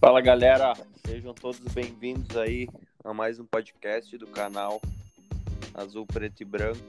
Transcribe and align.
Fala 0.00 0.22
galera, 0.22 0.72
sejam 1.06 1.34
todos 1.34 1.60
bem-vindos 1.74 2.34
aí 2.34 2.66
a 3.04 3.12
mais 3.12 3.38
um 3.38 3.44
podcast 3.44 4.16
do 4.16 4.26
canal 4.26 4.80
Azul 5.74 6.06
Preto 6.06 6.40
e 6.40 6.44
Branco. 6.46 6.80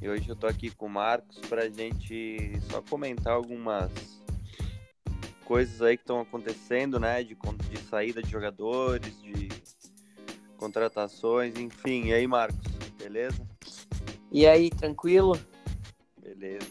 E 0.00 0.08
hoje 0.08 0.28
eu 0.28 0.34
tô 0.34 0.48
aqui 0.48 0.68
com 0.68 0.86
o 0.86 0.90
Marcos 0.90 1.38
pra 1.48 1.68
gente 1.68 2.60
só 2.68 2.82
comentar 2.82 3.34
algumas 3.34 3.92
coisas 5.44 5.80
aí 5.80 5.96
que 5.96 6.02
estão 6.02 6.20
acontecendo, 6.20 6.98
né? 6.98 7.22
De, 7.22 7.38
de 7.70 7.78
saída 7.88 8.20
de 8.20 8.28
jogadores, 8.28 9.22
de 9.22 9.48
contratações, 10.56 11.56
enfim. 11.56 12.06
E 12.06 12.14
aí, 12.14 12.26
Marcos, 12.26 12.66
beleza? 12.98 13.40
E 14.32 14.44
aí, 14.44 14.70
tranquilo? 14.70 15.38
Beleza. 16.20 16.66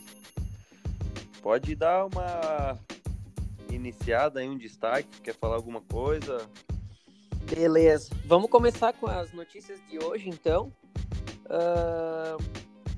Pode 1.42 1.74
dar 1.74 2.08
uma 2.08 2.78
iniciada 3.76 4.40
aí, 4.40 4.50
um 4.50 4.58
destaque? 4.58 5.22
Quer 5.22 5.36
falar 5.36 5.56
alguma 5.56 5.82
coisa? 5.82 6.50
Beleza. 7.50 8.10
Vamos 8.26 8.50
começar 8.50 8.94
com 8.94 9.08
as 9.08 9.34
notícias 9.34 9.80
de 9.90 10.04
hoje, 10.04 10.30
então. 10.30 10.72
Uh, 11.46 12.38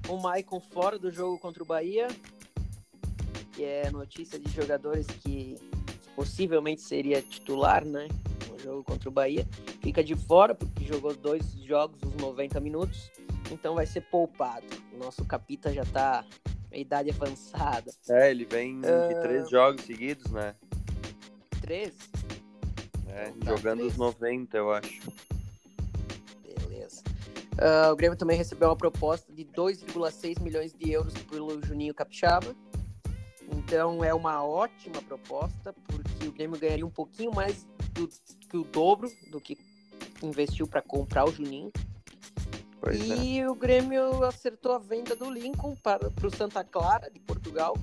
o 0.07 0.17
Maicon 0.21 0.59
fora 0.59 0.99
do 0.99 1.11
jogo 1.11 1.39
contra 1.39 1.63
o 1.63 1.65
Bahia, 1.65 2.07
que 3.53 3.63
é 3.63 3.89
notícia 3.89 4.37
de 4.37 4.51
jogadores 4.51 5.07
que 5.07 5.55
possivelmente 6.15 6.81
seria 6.81 7.21
titular, 7.21 7.85
né? 7.85 8.07
No 8.49 8.59
jogo 8.59 8.83
contra 8.83 9.09
o 9.09 9.11
Bahia. 9.11 9.47
Fica 9.81 10.03
de 10.03 10.15
fora 10.15 10.53
porque 10.53 10.85
jogou 10.85 11.15
dois 11.15 11.53
jogos 11.63 11.99
os 12.03 12.15
90 12.15 12.59
minutos, 12.59 13.11
então 13.51 13.75
vai 13.75 13.85
ser 13.85 14.01
poupado. 14.01 14.65
O 14.93 14.97
nosso 14.97 15.25
capita 15.25 15.73
já 15.73 15.85
tá 15.85 16.25
a 16.71 16.77
idade 16.77 17.11
avançada. 17.11 17.91
É, 18.09 18.31
ele 18.31 18.45
vem 18.45 18.79
uh... 18.79 19.07
de 19.07 19.21
três 19.21 19.49
jogos 19.49 19.83
seguidos, 19.83 20.31
né? 20.31 20.55
Três? 21.63 21.93
É, 23.07 23.29
então, 23.29 23.55
jogando 23.55 23.79
três. 23.79 23.93
os 23.93 23.97
90, 23.97 24.57
eu 24.57 24.69
acho. 24.69 24.99
Beleza. 26.43 27.01
Uh, 27.53 27.93
o 27.93 27.95
Grêmio 27.95 28.17
também 28.17 28.37
recebeu 28.37 28.67
uma 28.67 28.75
proposta 28.75 29.31
de 29.31 29.45
2,6 29.45 30.41
milhões 30.41 30.73
de 30.73 30.91
euros 30.91 31.13
pelo 31.13 31.65
Juninho 31.65 31.93
Capixaba. 31.93 32.53
Então 33.49 34.03
é 34.03 34.13
uma 34.13 34.43
ótima 34.43 35.01
proposta, 35.03 35.73
porque 35.87 36.27
o 36.27 36.33
Grêmio 36.33 36.59
ganharia 36.59 36.85
um 36.85 36.89
pouquinho 36.89 37.33
mais 37.33 37.65
do 37.93 38.09
que 38.09 38.57
o 38.57 38.65
dobro 38.65 39.09
do 39.31 39.39
que 39.39 39.57
investiu 40.21 40.67
para 40.67 40.81
comprar 40.81 41.23
o 41.23 41.31
Juninho. 41.31 41.71
Pois 42.81 42.99
e 42.99 43.39
é. 43.39 43.49
o 43.49 43.55
Grêmio 43.55 44.21
acertou 44.25 44.73
a 44.73 44.79
venda 44.79 45.15
do 45.15 45.31
Lincoln 45.31 45.77
para, 45.77 46.11
para 46.11 46.27
o 46.27 46.35
Santa 46.35 46.61
Clara, 46.61 47.09
de 47.09 47.21
Portugal. 47.21 47.77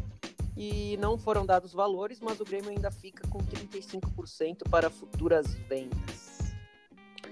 E 0.63 0.99
não 0.99 1.17
foram 1.17 1.47
dados 1.47 1.73
valores, 1.73 2.21
mas 2.21 2.39
o 2.39 2.45
Grêmio 2.45 2.69
ainda 2.69 2.91
fica 2.91 3.27
com 3.29 3.39
35% 3.39 4.69
para 4.69 4.91
futuras 4.91 5.55
vendas. 5.67 6.53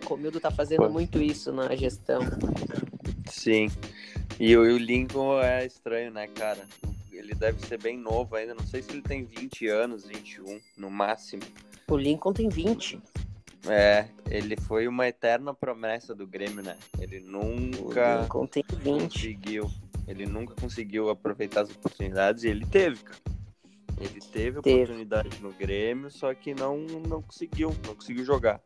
O 0.01 0.07
Comildo 0.07 0.39
está 0.39 0.51
fazendo 0.51 0.89
muito 0.89 1.21
isso 1.21 1.53
na 1.53 1.77
gestão. 1.77 2.23
Sim. 3.31 3.71
E 4.41 4.56
o, 4.56 4.62
o 4.62 4.79
Lincoln 4.79 5.43
é 5.43 5.67
estranho, 5.67 6.11
né, 6.11 6.27
cara? 6.29 6.67
Ele 7.12 7.34
deve 7.34 7.61
ser 7.67 7.79
bem 7.79 7.99
novo 7.99 8.34
ainda. 8.34 8.55
Não 8.55 8.67
sei 8.67 8.81
se 8.81 8.93
ele 8.93 9.03
tem 9.03 9.25
20 9.25 9.67
anos, 9.67 10.06
21 10.06 10.59
no 10.79 10.91
máximo. 10.91 11.43
O 11.87 11.99
Lincoln 11.99 12.33
tem 12.33 12.49
20. 12.49 12.99
É, 13.67 14.09
ele 14.31 14.56
foi 14.56 14.89
uma 14.89 15.06
eterna 15.06 15.53
promessa 15.53 16.15
do 16.15 16.27
Grêmio, 16.27 16.62
né? 16.62 16.79
Ele 16.99 17.21
nunca 17.21 18.27
conseguiu. 18.27 19.71
Ele 20.09 20.27
nunca 20.27 20.55
conseguiu 20.55 21.11
aproveitar 21.11 21.61
as 21.61 21.70
oportunidades 21.70 22.42
e 22.42 22.48
ele 22.48 22.67
teve, 22.67 22.97
cara. 23.03 23.20
Ele 24.01 24.20
teve, 24.20 24.61
teve. 24.62 24.83
oportunidade 24.83 25.43
no 25.43 25.53
Grêmio, 25.53 26.10
só 26.10 26.33
que 26.33 26.55
não, 26.55 26.78
não 26.78 27.21
conseguiu, 27.21 27.75
não 27.87 27.94
conseguiu 27.94 28.25
jogar. 28.25 28.60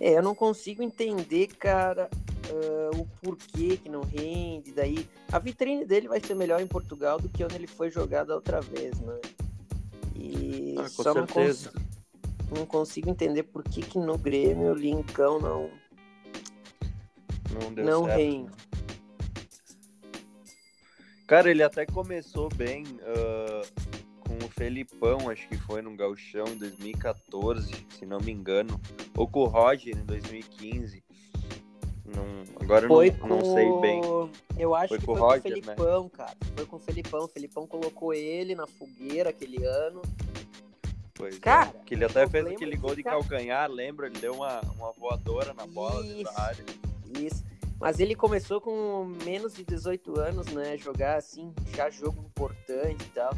É, 0.00 0.18
eu 0.18 0.22
não 0.22 0.34
consigo 0.34 0.82
entender, 0.82 1.48
cara, 1.58 2.10
uh, 2.50 3.00
o 3.00 3.06
porquê 3.22 3.76
que 3.76 3.88
não 3.88 4.00
rende. 4.00 4.72
Daí, 4.72 5.06
a 5.30 5.38
vitrine 5.38 5.84
dele 5.84 6.08
vai 6.08 6.18
ser 6.18 6.34
melhor 6.34 6.60
em 6.60 6.66
Portugal 6.66 7.20
do 7.20 7.28
que 7.28 7.44
onde 7.44 7.54
ele 7.54 7.66
foi 7.66 7.90
jogado 7.90 8.30
outra 8.30 8.60
vez, 8.60 8.98
né? 9.00 9.20
E 10.16 10.74
ah, 10.78 10.88
só 10.88 11.12
certeza. 11.12 11.20
não 11.20 11.26
consigo 11.26 11.92
não 12.52 12.66
consigo 12.66 13.10
entender 13.10 13.44
por 13.44 13.62
que, 13.62 13.80
que 13.80 13.98
no 13.98 14.18
Grêmio 14.18 14.72
o 14.72 14.74
Lincão 14.74 15.38
não. 15.38 15.70
Não 17.50 17.72
deu 17.72 17.84
não 17.84 18.04
certo. 18.04 18.18
rende. 18.18 18.50
Cara, 21.32 21.50
ele 21.50 21.62
até 21.62 21.86
começou 21.86 22.50
bem 22.54 22.82
uh, 22.84 23.66
com 24.20 24.44
o 24.44 24.48
Felipão, 24.50 25.30
acho 25.30 25.48
que 25.48 25.56
foi 25.56 25.80
no 25.80 25.96
Gauchão 25.96 26.46
em 26.46 26.58
2014, 26.58 27.72
se 27.88 28.04
não 28.04 28.20
me 28.20 28.30
engano. 28.30 28.78
Ou 29.16 29.26
com 29.26 29.40
o 29.40 29.46
Roger 29.46 29.96
em 29.96 30.04
2015. 30.04 31.02
Não, 32.04 32.26
agora 32.60 32.86
foi 32.86 33.12
não, 33.12 33.18
com... 33.18 33.26
não 33.28 33.44
sei 33.46 33.80
bem. 33.80 34.02
Eu 34.58 34.74
acho 34.74 34.88
foi 34.88 34.98
que 34.98 35.06
com 35.06 35.16
foi 35.16 35.20
Roger, 35.22 35.42
com 35.42 35.48
o 35.48 35.52
né? 35.54 35.62
Felipão, 35.62 36.04
né? 36.04 36.10
cara. 36.12 36.36
Foi 36.54 36.66
com 36.66 36.76
o 36.76 36.80
Felipão. 36.80 37.24
O 37.24 37.28
Felipão 37.28 37.66
colocou 37.66 38.12
ele 38.12 38.54
na 38.54 38.66
fogueira 38.66 39.30
aquele 39.30 39.64
ano. 39.64 40.02
Pois 41.14 41.36
é. 41.36 41.40
Cara, 41.40 41.72
é. 41.74 41.84
que 41.86 41.94
ele 41.94 42.04
até 42.04 42.28
fez 42.28 42.44
aquele 42.44 42.76
gol 42.76 42.94
de 42.94 43.02
calcanhar, 43.02 43.70
lembra? 43.70 44.06
Ele 44.06 44.18
deu 44.18 44.34
uma, 44.34 44.60
uma 44.76 44.92
voadora 44.92 45.54
na 45.54 45.64
bola 45.64 46.04
isso, 46.04 46.30
área. 46.36 46.64
Isso. 47.18 47.51
Mas 47.82 47.98
ele 47.98 48.14
começou 48.14 48.60
com 48.60 49.04
menos 49.24 49.54
de 49.54 49.64
18 49.64 50.16
anos, 50.16 50.46
né? 50.52 50.78
Jogar 50.78 51.16
assim, 51.16 51.52
já 51.74 51.90
jogo 51.90 52.24
importante 52.24 53.04
e 53.04 53.08
tal. 53.08 53.36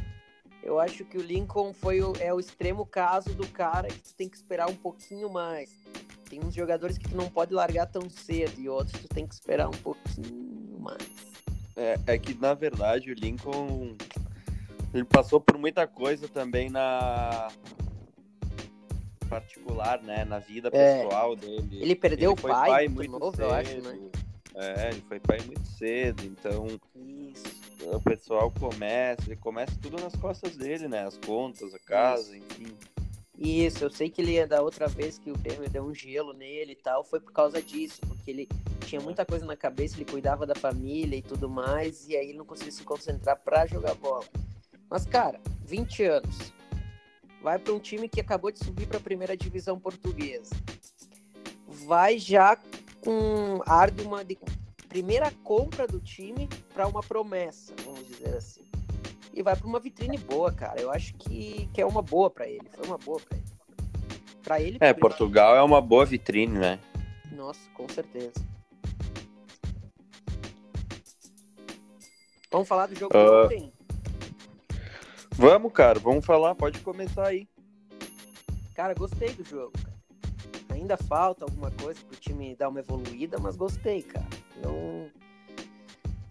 Eu 0.62 0.78
acho 0.78 1.03
que 1.06 1.16
o 1.16 1.22
Lincoln 1.22 1.72
foi 1.72 2.03
o, 2.03 2.12
é 2.21 2.32
o 2.32 2.38
extremo 2.38 2.84
caso 2.84 3.31
do 3.34 3.49
cara 3.49 3.88
que 3.88 3.99
tu 4.00 4.15
tem 4.15 4.28
que 4.28 4.37
esperar 4.37 4.69
um 4.69 4.77
pouquinho 4.77 5.31
mais. 5.31 5.71
Tem 6.28 6.44
uns 6.44 6.55
jogadores 6.55 6.99
que 6.99 7.09
tu 7.09 7.16
não 7.16 7.31
pode 7.31 7.55
largar 7.55 7.87
tão 7.87 8.10
cedo 8.10 8.60
e 8.60 8.69
outros 8.69 9.00
tu 9.00 9.09
tem 9.09 9.27
que 9.27 9.32
esperar 9.32 9.66
um 9.66 9.78
pouquinho 9.78 10.78
mais. 10.78 11.09
É, 11.75 11.99
é 12.06 12.19
que 12.19 12.34
na 12.34 12.53
verdade 12.53 13.12
o 13.12 13.15
Lincoln 13.15 13.97
ele 14.93 15.05
passou 15.05 15.41
por 15.41 15.56
muita 15.56 15.87
coisa 15.87 16.28
também 16.28 16.69
na 16.69 17.49
particular, 19.25 20.03
né? 20.03 20.26
Na 20.26 20.38
vida 20.38 20.69
é. 20.71 21.03
pessoal 21.03 21.34
dele. 21.34 21.81
Ele 21.81 21.94
perdeu 21.94 22.32
ele 22.32 22.41
o 22.41 22.43
pai, 22.43 22.69
pai 22.69 22.88
muito 22.88 23.19
novo, 23.19 23.34
cedo. 23.34 23.44
eu 23.44 23.55
acho, 23.55 23.81
né? 23.81 23.99
É, 24.54 24.91
ele 24.91 25.03
foi 25.09 25.19
pai 25.19 25.41
muito 25.41 25.66
cedo, 25.66 26.25
então 26.25 26.66
Isso. 26.94 27.44
o 27.92 28.00
pessoal 28.00 28.53
começa, 28.53 29.22
ele 29.26 29.37
começa 29.37 29.72
tudo 29.82 30.00
nas 30.00 30.15
costas 30.15 30.56
dele, 30.56 30.87
né? 30.87 31.04
As 31.04 31.19
contas, 31.19 31.75
a 31.75 31.78
casa, 31.78 32.37
Isso. 32.37 32.47
enfim. 32.47 32.76
Isso, 33.37 33.82
eu 33.82 33.91
sei 33.91 34.09
que 34.09 34.22
ele 34.22 34.47
da 34.47 34.62
outra 34.62 34.87
vez 34.87 35.19
que 35.19 35.31
o 35.31 35.37
Grêmio 35.37 35.69
deu 35.69 35.82
um 35.82 35.93
gelo 35.93 36.32
nele 36.32 36.72
e 36.72 36.76
tal, 36.76 37.03
foi 37.03 37.19
por 37.19 37.32
causa 37.32 37.60
disso, 37.60 38.00
porque 38.06 38.31
ele 38.31 38.48
tinha 38.87 39.00
muita 39.00 39.26
coisa 39.26 39.44
na 39.44 39.56
cabeça, 39.56 39.97
ele 39.97 40.04
cuidava 40.04 40.47
da 40.47 40.54
família 40.54 41.16
e 41.16 41.22
tudo 41.22 41.48
mais, 41.48 42.06
e 42.09 42.16
aí 42.16 42.28
ele 42.28 42.38
não 42.38 42.44
conseguia 42.44 42.70
se 42.70 42.84
concentrar 42.84 43.37
para 43.41 43.66
jogar 43.66 43.94
bola. 43.94 44.25
Mas, 44.88 45.04
cara, 45.04 45.41
20 45.64 46.04
anos. 46.04 46.53
Vai 47.43 47.59
para 47.59 47.75
um 47.75 47.81
time 47.81 48.09
que 48.09 48.20
acabou 48.20 48.50
de 48.50 48.64
subir 48.64 48.87
para 48.87 48.97
a 48.97 49.03
primeira 49.03 49.37
divisão 49.37 49.78
portuguesa. 49.78 50.54
Vai 51.66 52.19
já 52.19 52.56
com 53.04 53.60
ar 53.66 53.91
de 53.91 54.03
uma 54.03 54.25
de 54.25 54.38
primeira 54.88 55.31
compra 55.42 55.87
do 55.87 56.00
time 56.00 56.48
para 56.72 56.87
uma 56.87 57.03
promessa, 57.03 57.75
vamos 57.84 58.06
dizer 58.06 58.37
assim. 58.37 58.65
E 59.32 59.42
vai 59.42 59.56
para 59.56 59.66
uma 59.66 59.81
vitrine 59.81 60.16
boa, 60.16 60.53
cara. 60.53 60.81
Eu 60.81 60.91
acho 60.91 61.12
que, 61.14 61.69
que 61.75 61.81
é 61.81 61.87
uma 61.87 62.00
boa 62.00 62.31
para 62.31 62.48
ele. 62.48 62.69
Foi 62.72 62.87
uma 62.87 62.97
boa 62.97 63.20
para 63.20 63.37
ele. 63.37 63.47
Para 64.43 64.60
ele. 64.60 64.78
É, 64.81 64.93
Portugal 64.93 65.56
é 65.56 65.62
uma 65.62 65.81
boa 65.81 66.06
vitrine, 66.06 66.56
né? 66.56 66.78
Nossa, 67.32 67.69
com 67.75 67.88
certeza. 67.88 68.32
Vamos 72.50 72.69
falar 72.69 72.87
do 72.87 72.94
jogo 72.94 73.17
uh... 73.17 73.49
de 73.49 73.55
ontem? 73.56 73.73
Vamos, 75.32 75.73
cara, 75.73 75.99
vamos 75.99 76.25
falar, 76.25 76.55
pode 76.55 76.79
começar 76.79 77.26
aí. 77.26 77.49
Cara, 78.73 78.94
gostei 78.94 79.31
do 79.31 79.44
jogo. 79.44 79.73
Ainda 80.84 80.98
falta 80.98 81.46
alguma 81.46 81.70
coisa 81.70 81.98
pro 82.04 82.14
time 82.14 82.54
dar 82.54 82.69
uma 82.69 82.78
evoluída, 82.78 83.38
mas 83.38 83.56
gostei, 83.56 84.02
cara. 84.02 84.28
Não, 84.62 85.10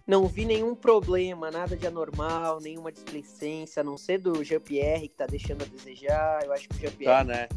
não 0.06 0.28
vi 0.28 0.44
nenhum 0.44 0.76
problema, 0.76 1.50
nada 1.50 1.76
de 1.76 1.84
anormal, 1.88 2.60
nenhuma 2.60 2.92
displicência, 2.92 3.80
a 3.80 3.84
não 3.84 3.98
ser 3.98 4.18
do 4.18 4.44
Jean-Pierre 4.44 5.08
que 5.08 5.16
tá 5.16 5.26
deixando 5.26 5.62
a 5.62 5.64
desejar. 5.64 6.44
Eu 6.44 6.52
acho 6.52 6.68
que 6.68 6.76
o 6.76 6.78
Jean-Pierre. 6.78 7.16
Tá, 7.16 7.24
né? 7.24 7.48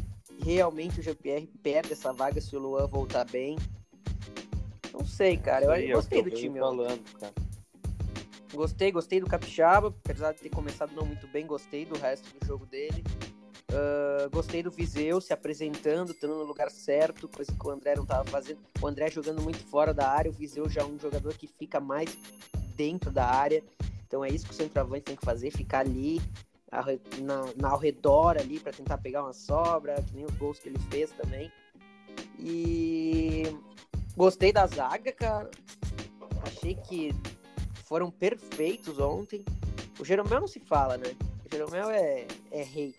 Realmente 0.42 0.98
o 0.98 1.02
Jean-Pierre 1.04 1.46
perde 1.62 1.92
essa 1.92 2.12
vaga 2.12 2.40
se 2.40 2.56
o 2.56 2.58
Luan 2.58 2.88
voltar 2.88 3.24
bem. 3.26 3.56
Não 4.92 5.06
sei, 5.06 5.36
cara. 5.36 5.66
Eu, 5.66 5.76
eu 5.76 5.96
gostei 5.98 6.20
do 6.20 6.32
time. 6.32 6.58
Falando, 6.58 7.04
cara. 7.20 7.32
Gostei, 8.52 8.90
gostei 8.90 9.20
do 9.20 9.28
Capixaba, 9.28 9.94
apesar 10.04 10.32
de 10.32 10.40
ter 10.40 10.50
começado 10.50 10.90
não 10.96 11.06
muito 11.06 11.28
bem, 11.28 11.46
gostei 11.46 11.84
do 11.84 11.96
resto 11.96 12.28
do 12.36 12.44
jogo 12.44 12.66
dele. 12.66 13.04
Uh, 13.70 14.30
gostei 14.30 14.62
do 14.62 14.70
Viseu 14.70 15.20
se 15.20 15.32
apresentando, 15.32 16.12
estando 16.12 16.36
no 16.36 16.44
lugar 16.44 16.70
certo, 16.70 17.28
coisa 17.28 17.52
que 17.52 17.66
o 17.66 17.70
André 17.70 17.94
não 17.94 18.04
estava 18.04 18.24
fazendo. 18.24 18.60
O 18.80 18.86
André 18.86 19.10
jogando 19.10 19.42
muito 19.42 19.58
fora 19.66 19.92
da 19.92 20.08
área, 20.08 20.30
o 20.30 20.34
Viseu 20.34 20.68
já 20.68 20.80
é 20.80 20.84
um 20.84 20.98
jogador 20.98 21.34
que 21.34 21.46
fica 21.46 21.78
mais 21.78 22.16
dentro 22.74 23.10
da 23.10 23.26
área. 23.26 23.62
Então 24.06 24.24
é 24.24 24.30
isso 24.30 24.46
que 24.46 24.52
o 24.52 24.56
centroavante 24.56 25.02
tem 25.02 25.16
que 25.16 25.24
fazer, 25.24 25.50
ficar 25.50 25.80
ali 25.80 26.18
na, 27.20 27.52
na 27.56 27.70
ao 27.70 27.78
redor 27.78 28.38
ali 28.38 28.58
para 28.58 28.72
tentar 28.72 28.98
pegar 28.98 29.22
uma 29.22 29.34
sobra, 29.34 30.02
que 30.02 30.14
nem 30.14 30.24
os 30.24 30.34
gols 30.36 30.58
que 30.58 30.70
ele 30.70 30.78
fez 30.90 31.10
também. 31.10 31.52
E 32.38 33.54
gostei 34.16 34.50
da 34.50 34.66
zaga, 34.66 35.12
cara. 35.12 35.50
Achei 36.42 36.74
que 36.74 37.14
foram 37.84 38.10
perfeitos 38.10 38.98
ontem. 38.98 39.44
O 40.00 40.04
Jeromel 40.04 40.40
não 40.40 40.48
se 40.48 40.60
fala, 40.60 40.96
né? 40.96 41.14
O 41.44 41.54
Jeromel 41.54 41.90
é, 41.90 42.26
é 42.50 42.62
rei. 42.62 42.94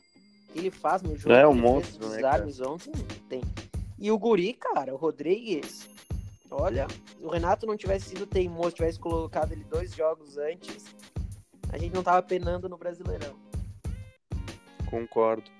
Ele 0.55 0.71
faz 0.71 1.01
no 1.01 1.15
jogo? 1.15 1.33
É 1.33 1.47
um 1.47 1.53
monstro, 1.53 2.09
né? 2.09 2.21
ontem 2.65 2.91
tem. 3.27 3.41
E 3.97 4.11
o 4.11 4.17
Guri, 4.17 4.53
cara, 4.53 4.93
o 4.93 4.97
Rodrigues. 4.97 5.87
Olha, 6.49 6.87
se 6.89 7.23
o 7.23 7.29
Renato 7.29 7.67
não 7.67 7.77
tivesse 7.77 8.09
sido 8.09 8.25
teimoso, 8.25 8.71
tivesse 8.71 8.99
colocado 8.99 9.51
ele 9.51 9.63
dois 9.65 9.93
jogos 9.93 10.37
antes, 10.37 10.85
a 11.71 11.77
gente 11.77 11.93
não 11.93 12.01
tava 12.01 12.21
penando 12.23 12.67
no 12.67 12.77
Brasileirão. 12.77 13.35
Concordo. 14.89 15.51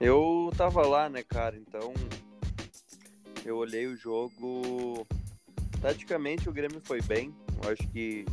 Eu 0.00 0.50
tava 0.56 0.86
lá, 0.86 1.08
né, 1.08 1.22
cara? 1.22 1.56
Então 1.56 1.92
eu 3.44 3.56
olhei 3.56 3.86
o 3.86 3.96
jogo. 3.96 5.06
Taticamente 5.80 6.48
o 6.48 6.52
Grêmio 6.52 6.80
foi 6.82 7.02
bem. 7.02 7.34
Eu 7.62 7.70
acho 7.70 7.86
que 7.88 8.24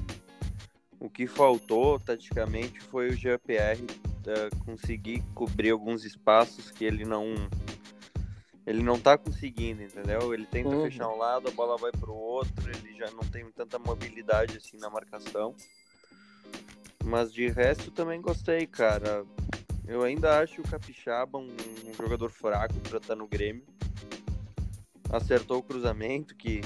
o 0.99 1.09
que 1.09 1.27
faltou 1.27 1.99
taticamente 1.99 2.79
foi 2.79 3.09
o 3.09 3.13
GPR 3.13 3.85
uh, 4.27 4.65
conseguir 4.65 5.23
cobrir 5.33 5.71
alguns 5.71 6.05
espaços 6.05 6.71
que 6.71 6.85
ele 6.85 7.05
não 7.05 7.33
ele 8.65 8.83
não 8.83 8.99
tá 8.99 9.17
conseguindo, 9.17 9.81
entendeu? 9.81 10.31
Ele 10.31 10.45
tenta 10.45 10.69
uhum. 10.69 10.83
fechar 10.83 11.09
um 11.09 11.17
lado, 11.17 11.47
a 11.47 11.51
bola 11.51 11.75
vai 11.75 11.91
pro 11.91 12.13
outro, 12.13 12.69
ele 12.69 12.95
já 12.95 13.09
não 13.11 13.23
tem 13.31 13.49
tanta 13.51 13.79
mobilidade 13.79 14.57
assim 14.57 14.77
na 14.77 14.91
marcação. 14.91 15.55
Mas 17.03 17.33
de 17.33 17.47
resto 17.47 17.89
também 17.89 18.21
gostei, 18.21 18.67
cara. 18.67 19.25
Eu 19.87 20.03
ainda 20.03 20.39
acho 20.39 20.61
o 20.61 20.67
Capixaba 20.67 21.39
um, 21.39 21.47
um 21.87 21.93
jogador 21.95 22.29
fraco 22.29 22.75
para 22.81 22.97
estar 22.97 22.99
tá 22.99 23.15
no 23.15 23.27
Grêmio. 23.27 23.65
Acertou 25.09 25.57
o 25.57 25.63
cruzamento 25.63 26.35
que 26.35 26.61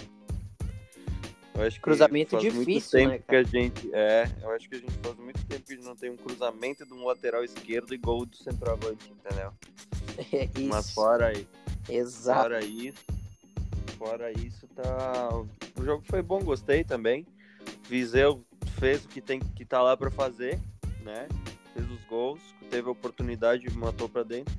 eu 1.56 1.64
acho 1.64 1.76
que 1.76 1.84
cruzamento 1.84 2.38
difícil, 2.38 3.08
né, 3.08 3.20
que 3.20 3.36
a 3.36 3.44
gente 3.44 3.90
é, 3.94 4.28
eu 4.42 4.52
acho 4.52 4.68
que 4.68 4.76
a 4.76 4.80
gente 4.80 4.94
faz 5.04 5.16
muito 5.18 5.43
que 5.63 5.75
não 5.77 5.95
tem 5.95 6.10
um 6.10 6.18
cruzamento 6.18 6.86
de 6.86 6.94
um 6.94 7.06
lateral 7.06 7.44
esquerdo 7.44 7.94
e 7.94 7.98
gol 7.98 8.25
do 8.25 8.36
centroavante, 8.38 9.12
entendeu? 9.12 9.51
É 10.31 10.45
isso. 10.45 10.68
Mas 10.68 10.92
fora 10.92 11.27
aí, 11.30 11.48
Exato. 11.89 12.42
fora 12.42 12.63
isso, 12.63 13.04
fora 13.98 14.31
isso 14.31 14.68
tá, 14.75 15.30
o 15.75 15.83
jogo 15.83 16.04
foi 16.07 16.21
bom, 16.21 16.44
gostei 16.44 16.83
também. 16.83 17.25
Viseu 17.89 18.44
fez 18.80 19.06
o 19.06 19.07
que 19.07 19.21
tem 19.21 19.39
que 19.39 19.65
tá 19.65 19.81
lá 19.81 19.98
para 19.98 20.12
fazer, 20.12 20.60
né? 21.01 21.27
Fez 21.74 21.89
os 21.89 22.04
gols, 22.04 22.42
teve 22.69 22.88
a 22.88 22.92
oportunidade, 22.92 23.69
matou 23.75 24.07
para 24.07 24.24
dentro. 24.24 24.54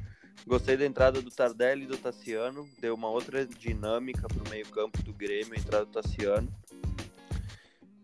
Gostei 0.46 0.76
da 0.76 0.84
entrada 0.84 1.22
do 1.22 1.30
Tardelli 1.30 1.84
e 1.84 1.86
do 1.86 1.96
Tassiano, 1.96 2.68
deu 2.78 2.94
uma 2.94 3.08
outra 3.08 3.46
dinâmica 3.46 4.26
para 4.28 4.42
o 4.42 4.50
meio-campo 4.50 5.02
do 5.02 5.12
Grêmio, 5.12 5.54
a 5.54 5.58
entrada 5.58 5.86
do 5.86 5.92
Tassiano. 5.92 6.48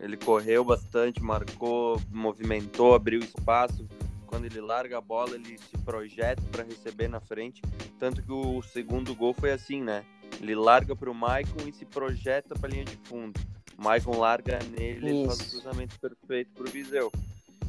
Ele 0.00 0.16
correu 0.16 0.64
bastante, 0.64 1.22
marcou, 1.22 2.00
movimentou, 2.10 2.94
abriu 2.94 3.20
espaço. 3.20 3.86
Quando 4.26 4.46
ele 4.46 4.60
larga 4.60 4.98
a 4.98 5.00
bola, 5.00 5.34
ele 5.34 5.58
se 5.58 5.76
projeta 5.78 6.42
para 6.50 6.64
receber 6.64 7.08
na 7.08 7.20
frente. 7.20 7.60
Tanto 7.98 8.22
que 8.22 8.32
o 8.32 8.62
segundo 8.62 9.14
gol 9.14 9.34
foi 9.34 9.52
assim, 9.52 9.82
né? 9.82 10.04
Ele 10.40 10.54
larga 10.54 10.96
para 10.96 11.10
o 11.10 11.14
Maicon 11.14 11.68
e 11.68 11.72
se 11.72 11.84
projeta 11.84 12.54
para 12.54 12.68
a 12.68 12.72
linha 12.72 12.84
de 12.84 12.96
fundo. 13.04 13.38
O 13.76 13.82
Maicon 13.82 14.16
larga 14.18 14.58
nele 14.76 15.22
e 15.22 15.26
faz 15.26 15.40
o 15.40 15.50
cruzamento 15.50 15.98
perfeito 16.00 16.52
para 16.54 16.66
o 16.66 16.70
Viseu. 16.70 17.12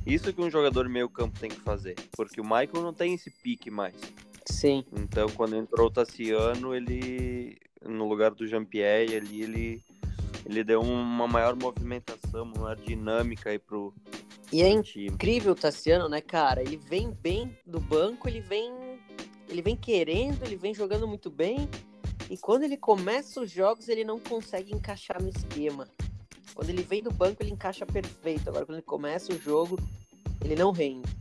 Isso 0.06 0.34
que 0.34 0.42
um 0.42 0.50
jogador 0.50 0.88
meio 0.88 1.10
campo 1.10 1.40
tem 1.40 1.50
que 1.50 1.60
fazer, 1.60 1.96
porque 2.14 2.40
o 2.40 2.46
Maicon 2.46 2.82
não 2.82 2.94
tem 2.94 3.14
esse 3.14 3.30
pique 3.30 3.70
mais. 3.70 3.96
Sim. 4.46 4.84
Então, 4.94 5.30
quando 5.30 5.56
entrou 5.56 5.88
o 5.88 5.92
Tassiano, 5.92 6.74
ele, 6.74 7.58
no 7.86 8.08
lugar 8.08 8.32
do 8.32 8.48
Jean-Pierre, 8.48 9.16
ali, 9.16 9.42
ele 9.44 9.84
ele 10.46 10.64
deu 10.64 10.82
uma 10.82 11.28
maior 11.28 11.56
movimentação, 11.56 12.44
uma 12.44 12.62
maior 12.62 12.76
dinâmica 12.76 13.50
aí 13.50 13.60
pro. 13.60 13.94
E 14.52 14.62
é 14.62 14.70
incrível 14.70 15.54
o 15.54 15.56
Tassiano, 15.56 16.10
né, 16.10 16.20
cara? 16.20 16.62
Ele 16.62 16.78
vem 16.78 17.12
bem 17.12 17.58
do 17.66 17.80
banco, 17.80 18.28
ele 18.28 18.42
vem. 18.42 18.72
Ele 19.48 19.62
vem 19.62 19.76
querendo, 19.76 20.44
ele 20.46 20.56
vem 20.56 20.74
jogando 20.74 21.08
muito 21.08 21.30
bem. 21.30 21.70
E 22.30 22.38
quando 22.38 22.64
ele 22.64 22.78
começa 22.78 23.42
os 23.42 23.52
jogos, 23.52 23.90
ele 23.90 24.04
não 24.04 24.20
consegue 24.20 24.74
encaixar 24.74 25.22
no 25.22 25.30
esquema. 25.30 25.88
Quando 26.54 26.70
ele 26.70 26.84
vem 26.84 27.04
do 27.04 27.12
banco, 27.12 27.42
ele 27.44 27.52
encaixa 27.52 27.86
perfeito. 27.86 28.50
Agora, 28.50 28.66
quando 28.66 28.78
ele 28.78 28.86
começa 28.86 29.34
o 29.34 29.40
jogo, 29.40 29.78
ele 30.44 30.56
não 30.56 30.72
rende. 30.72 31.21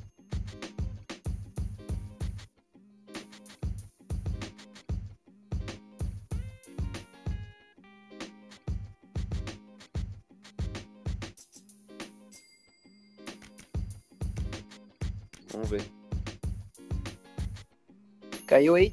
Caiu 18.61 18.75
aí? 18.75 18.93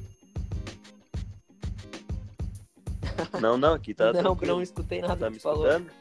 Não, 3.38 3.58
não, 3.58 3.74
aqui 3.74 3.92
tá. 3.92 4.06
não, 4.14 4.22
tranquilo. 4.22 4.54
não 4.54 4.62
escutei 4.62 5.02
nada 5.02 5.26
tá 5.26 5.30
me 5.30 5.38
falou. 5.38 5.68
escutando? 5.68 5.92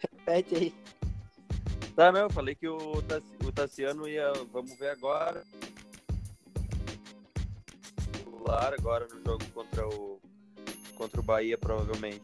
Repete 0.00 0.54
aí. 0.54 0.74
Tá, 1.96 2.12
não, 2.12 2.20
eu 2.20 2.30
falei 2.30 2.54
que 2.54 2.68
o, 2.68 2.76
o 2.76 3.52
Tassiano 3.52 4.06
ia. 4.06 4.32
Vamos 4.52 4.78
ver 4.78 4.90
agora. 4.90 5.42
Titular 8.12 8.72
agora 8.72 9.08
no 9.08 9.20
jogo 9.24 9.44
contra 9.52 9.88
o. 9.88 10.20
Contra 10.94 11.20
o 11.20 11.24
Bahia, 11.24 11.58
provavelmente. 11.58 12.22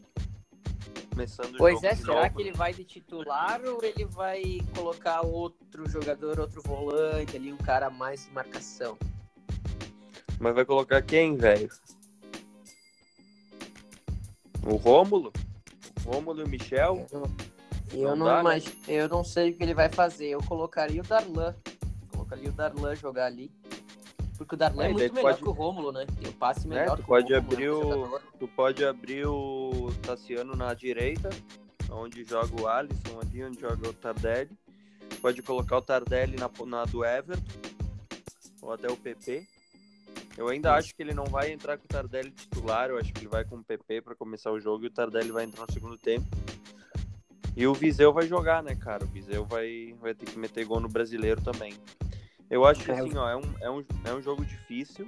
Começando 1.11 1.59
pois 1.59 1.83
é, 1.83 1.97
será 1.97 2.23
novo. 2.23 2.37
que 2.37 2.43
ele 2.43 2.53
vai 2.53 2.73
de 2.73 2.85
titular 2.85 3.61
ou 3.65 3.83
ele 3.83 4.05
vai 4.05 4.61
colocar 4.73 5.23
outro 5.23 5.89
jogador, 5.91 6.39
outro 6.39 6.63
volante 6.63 7.37
ali, 7.37 7.53
um 7.53 7.59
cara 7.59 7.91
mais 7.91 8.25
de 8.25 8.31
marcação? 8.31 8.97
Mas 10.43 10.57
vai 10.57 10.65
colocar 10.65 11.01
quem, 11.01 11.37
velho? 11.37 11.71
O 14.67 14.75
Rômulo? 14.75 15.33
O 16.05 16.11
Rômulo 16.11 16.41
e 16.41 16.43
o 16.43 16.49
Michel? 16.49 17.07
Eu 17.13 17.21
não, 17.21 17.37
eu 17.93 18.17
não, 18.17 18.27
dá, 18.27 18.43
né? 18.43 18.61
eu 18.89 19.09
não 19.09 19.23
sei 19.23 19.51
o 19.51 19.57
que 19.57 19.63
ele 19.63 19.73
vai 19.73 19.89
fazer. 19.89 20.31
Eu 20.31 20.43
colocaria 20.43 21.01
o 21.01 21.05
Darlan. 21.05 21.55
Colocaria 22.11 22.49
o 22.49 22.53
Darlan 22.53 22.97
jogar 22.97 23.27
ali. 23.27 23.53
Porque 24.37 24.57
o 24.57 24.59
Darlan 24.59 24.83
é, 24.83 24.87
é 24.87 24.93
muito 24.93 25.15
melhor 25.15 25.31
pode... 25.31 25.43
que 25.45 25.49
o 25.49 25.53
Rômulo, 25.53 25.93
né? 25.93 26.07
Tem 26.21 26.29
o 26.29 26.33
passe 26.33 26.67
melhor 26.67 26.99
é, 26.99 27.01
tu 27.01 27.05
pode 27.05 27.33
o 27.33 27.37
Rômulo, 27.37 27.55
abrir 27.55 27.67
né? 27.67 27.71
o... 27.71 28.21
Tu 28.41 28.49
pode 28.49 28.85
abrir 28.85 29.27
o 29.29 29.93
Tassiano 30.03 30.57
na 30.57 30.75
direita, 30.75 31.31
onde 31.89 32.25
joga 32.25 32.61
o 32.61 32.67
Alisson 32.67 33.21
ali, 33.21 33.45
onde 33.45 33.61
joga 33.61 33.89
o 33.89 33.93
Tardelli. 33.93 34.51
Pode 35.21 35.41
colocar 35.41 35.77
o 35.77 35.83
Tardelli 35.83 36.37
na, 36.37 36.51
na 36.67 36.85
do 36.85 37.05
Everton, 37.05 37.41
ou 38.61 38.73
até 38.73 38.91
o 38.91 38.97
PP. 38.97 39.47
Eu 40.37 40.49
ainda 40.49 40.75
acho 40.75 40.95
que 40.95 41.03
ele 41.03 41.15
não 41.15 41.25
vai 41.25 41.53
entrar 41.53 41.77
com 41.77 41.85
o 41.85 41.89
Tardelli 41.89 42.31
titular, 42.31 42.89
eu 42.91 42.99
acho 42.99 43.13
que 43.13 43.21
ele 43.21 43.29
vai 43.29 43.45
com 43.45 43.57
o 43.57 43.65
PP 43.65 44.01
para 44.01 44.15
começar 44.15 44.51
o 44.51 44.61
jogo 44.61 44.85
e 44.85 44.87
o 44.87 44.91
Tardelli 44.91 45.31
vai 45.31 45.45
entrar 45.45 45.67
no 45.67 45.73
segundo 45.73 45.99
tempo. 45.99 46.27
E 47.55 47.67
o 47.67 47.75
Viseu 47.75 48.13
vai 48.13 48.27
jogar, 48.27 48.63
né, 48.63 48.75
cara? 48.75 49.05
O 49.05 49.09
Viseu 49.09 49.45
vai, 49.45 49.95
vai 50.01 50.15
ter 50.15 50.25
que 50.25 50.39
meter 50.39 50.65
gol 50.65 50.81
no 50.81 50.89
brasileiro 50.89 51.41
também. 51.43 51.75
Eu 52.49 52.65
acho 52.65 52.85
que 52.85 52.91
é, 52.91 52.99
assim, 52.99 53.17
ó, 53.17 53.29
é 53.29 53.37
um, 53.37 53.55
é, 53.61 53.71
um, 53.71 53.85
é 54.05 54.15
um 54.15 54.23
jogo 54.23 54.45
difícil. 54.45 55.07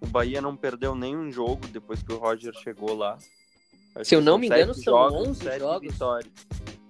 O 0.00 0.06
Bahia 0.06 0.40
não 0.40 0.56
perdeu 0.56 0.94
nenhum 0.94 1.30
jogo 1.30 1.66
depois 1.68 2.02
que 2.02 2.12
o 2.12 2.16
Roger 2.16 2.54
chegou 2.62 2.94
lá. 2.94 3.18
Acho 3.94 4.08
Se 4.08 4.14
eu 4.14 4.20
não 4.20 4.38
me 4.38 4.46
engano, 4.46 4.72
são 4.74 4.84
jogos, 4.84 5.28
11 5.28 5.58
jogos. 5.58 5.92
Vitórias. 5.92 6.32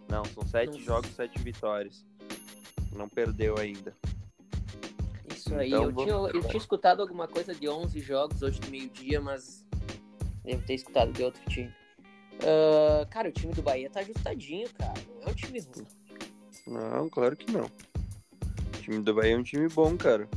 Não, 0.09 0.25
são 0.25 0.47
7 0.47 0.83
jogos, 0.83 1.11
7 1.11 1.39
vitórias. 1.41 2.05
Não 2.93 3.09
perdeu 3.09 3.59
ainda. 3.59 3.95
Isso 5.49 5.59
aí, 5.59 5.69
então, 5.69 5.85
eu, 5.85 5.93
vamos... 5.93 6.05
tinha, 6.05 6.41
eu 6.41 6.49
tinha 6.49 6.59
escutado 6.59 7.01
alguma 7.01 7.27
coisa 7.27 7.55
de 7.55 7.69
11 7.69 8.01
jogos 8.01 8.43
hoje 8.43 8.61
do 8.61 8.71
meio-dia, 8.71 9.21
mas 9.21 9.65
devo 10.45 10.63
ter 10.67 10.75
escutado 10.75 11.13
de 11.13 11.23
outro 11.23 11.43
time. 11.49 11.73
Uh, 12.35 13.09
cara, 13.11 13.29
o 13.29 13.33
time 13.33 13.53
do 13.55 13.63
Bahia 13.63 13.89
tá 13.89 14.01
ajustadinho, 14.01 14.69
cara. 14.75 14.95
Não 15.21 15.29
é 15.29 15.31
um 15.31 15.35
time 15.35 15.61
ruim. 15.61 15.87
Não, 16.67 17.09
claro 17.09 17.35
que 17.35 17.51
não. 17.51 17.65
O 17.65 18.81
time 18.81 19.01
do 19.01 19.15
Bahia 19.15 19.35
é 19.35 19.39
um 19.39 19.43
time 19.43 19.69
bom, 19.69 19.97
cara. 19.97 20.29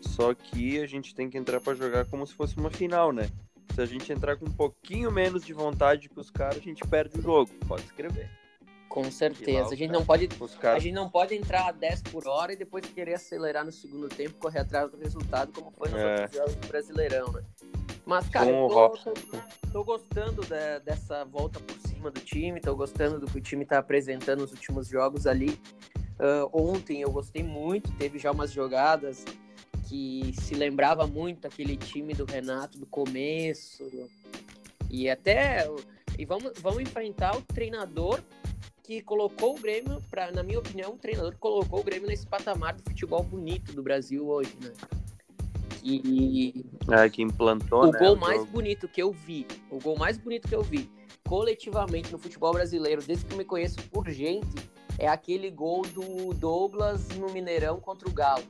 Só 0.00 0.34
que 0.34 0.80
a 0.80 0.86
gente 0.86 1.14
tem 1.14 1.30
que 1.30 1.38
entrar 1.38 1.60
para 1.60 1.74
jogar 1.74 2.04
como 2.06 2.26
se 2.26 2.34
fosse 2.34 2.56
uma 2.56 2.70
final, 2.70 3.12
né? 3.12 3.30
Se 3.74 3.80
a 3.80 3.86
gente 3.86 4.12
entrar 4.12 4.36
com 4.36 4.46
um 4.46 4.52
pouquinho 4.52 5.10
menos 5.10 5.44
de 5.44 5.52
vontade 5.52 6.08
que 6.08 6.18
os 6.18 6.30
caras, 6.30 6.58
a 6.58 6.60
gente 6.60 6.86
perde 6.86 7.18
o 7.18 7.22
jogo. 7.22 7.50
Pode 7.66 7.84
escrever. 7.84 8.28
Com 8.92 9.10
certeza. 9.10 9.72
a 9.72 9.74
gente 9.74 9.90
não 9.90 10.04
pode, 10.04 10.28
cara... 10.60 10.76
a 10.76 10.78
gente 10.78 10.92
não 10.92 11.08
pode 11.08 11.34
entrar 11.34 11.68
a 11.68 11.72
10 11.72 12.02
por 12.02 12.28
hora 12.28 12.52
e 12.52 12.56
depois 12.56 12.84
querer 12.84 13.14
acelerar 13.14 13.64
no 13.64 13.72
segundo 13.72 14.06
tempo, 14.06 14.34
correr 14.38 14.58
atrás 14.58 14.90
do 14.90 14.98
resultado, 14.98 15.50
como 15.50 15.70
foi 15.70 15.88
nos 15.88 15.98
é. 15.98 16.12
outros 16.12 16.36
jogos 16.36 16.54
do 16.56 16.68
Brasileirão, 16.68 17.32
né? 17.32 17.42
Mas, 18.04 18.28
cara, 18.28 18.50
eu 18.50 18.68
tô, 18.68 18.90
tô, 18.90 19.14
tô, 19.72 19.84
gostando 19.84 20.42
de, 20.42 20.80
dessa 20.84 21.24
volta 21.24 21.58
por 21.58 21.74
cima 21.88 22.10
do 22.10 22.20
time, 22.20 22.60
tô 22.60 22.76
gostando 22.76 23.18
do 23.18 23.26
que 23.26 23.38
o 23.38 23.40
time 23.40 23.64
tá 23.64 23.78
apresentando 23.78 24.40
nos 24.40 24.52
últimos 24.52 24.88
jogos 24.88 25.26
ali. 25.26 25.58
Uh, 26.20 26.50
ontem 26.52 27.00
eu 27.00 27.10
gostei 27.10 27.42
muito, 27.42 27.90
teve 27.92 28.18
já 28.18 28.30
umas 28.30 28.52
jogadas 28.52 29.24
que 29.88 30.34
se 30.38 30.54
lembrava 30.54 31.06
muito 31.06 31.46
aquele 31.46 31.78
time 31.78 32.12
do 32.12 32.26
Renato 32.26 32.76
do 32.76 32.84
começo. 32.84 33.90
E 34.90 35.08
até. 35.08 35.66
E 36.18 36.26
vamos, 36.26 36.52
vamos 36.60 36.82
enfrentar 36.82 37.34
o 37.34 37.40
treinador 37.40 38.20
que 38.82 39.00
colocou 39.00 39.56
o 39.56 39.60
Grêmio, 39.60 40.02
pra, 40.10 40.30
na 40.30 40.42
minha 40.42 40.58
opinião, 40.58 40.92
o 40.92 40.98
treinador 40.98 41.34
colocou 41.38 41.80
o 41.80 41.84
Grêmio 41.84 42.08
nesse 42.08 42.26
patamar 42.26 42.74
do 42.74 42.82
futebol 42.82 43.22
bonito 43.22 43.72
do 43.72 43.82
Brasil 43.82 44.28
hoje, 44.28 44.56
né? 44.60 44.72
E. 45.84 46.64
É, 46.90 47.08
que 47.08 47.22
implantou. 47.22 47.84
O 47.84 47.92
né, 47.92 47.98
gol 47.98 48.14
o 48.14 48.20
mais 48.20 48.38
jogo. 48.38 48.52
bonito 48.52 48.88
que 48.88 49.02
eu 49.02 49.12
vi, 49.12 49.46
o 49.70 49.78
gol 49.78 49.96
mais 49.96 50.16
bonito 50.16 50.48
que 50.48 50.54
eu 50.54 50.62
vi 50.62 50.88
coletivamente 51.28 52.12
no 52.12 52.18
futebol 52.18 52.52
brasileiro, 52.52 53.02
desde 53.02 53.24
que 53.24 53.32
eu 53.32 53.38
me 53.38 53.44
conheço 53.44 53.82
por 53.88 54.08
gente, 54.10 54.54
é 54.98 55.08
aquele 55.08 55.50
gol 55.50 55.82
do 55.82 56.34
Douglas 56.34 57.08
no 57.10 57.30
Mineirão 57.30 57.80
contra 57.80 58.08
o 58.08 58.12
Galo. 58.12 58.44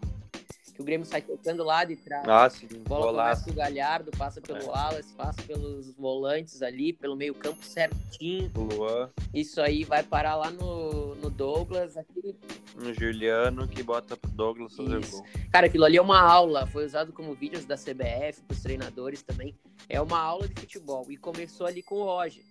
Que 0.74 0.80
o 0.80 0.84
Grêmio 0.84 1.06
sai 1.06 1.20
tocando 1.20 1.62
lá 1.62 1.84
de 1.84 1.96
trás. 1.96 2.26
Ah, 2.26 2.48
sim, 2.48 2.66
bola 2.88 3.24
começa 3.24 3.50
o 3.50 3.52
Galhardo, 3.52 4.10
passa 4.12 4.40
pelo 4.40 4.58
é. 4.58 4.64
Wallace, 4.64 5.12
passa 5.14 5.42
pelos 5.42 5.92
volantes 5.94 6.62
ali, 6.62 6.92
pelo 6.92 7.14
meio 7.14 7.34
campo 7.34 7.62
certinho. 7.64 8.50
Luan. 8.54 9.10
Isso 9.34 9.60
aí 9.60 9.84
vai 9.84 10.02
parar 10.02 10.36
lá 10.36 10.50
no, 10.50 11.14
no 11.16 11.28
Douglas. 11.28 11.96
Aquele... 11.96 12.34
No 12.74 12.94
Juliano, 12.94 13.68
que 13.68 13.82
bota 13.82 14.16
pro 14.16 14.30
Douglas 14.30 14.74
fazer 14.74 15.00
Isso. 15.00 15.18
gol. 15.18 15.26
Cara, 15.50 15.66
aquilo 15.66 15.84
ali 15.84 15.98
é 15.98 16.02
uma 16.02 16.20
aula. 16.20 16.66
Foi 16.66 16.86
usado 16.86 17.12
como 17.12 17.34
vídeos 17.34 17.66
da 17.66 17.76
CBF, 17.76 18.40
pros 18.46 18.62
treinadores 18.62 19.22
também. 19.22 19.54
É 19.88 20.00
uma 20.00 20.18
aula 20.18 20.48
de 20.48 20.58
futebol. 20.58 21.04
E 21.10 21.16
começou 21.18 21.66
ali 21.66 21.82
com 21.82 21.96
o 21.96 22.04
Roger. 22.04 22.42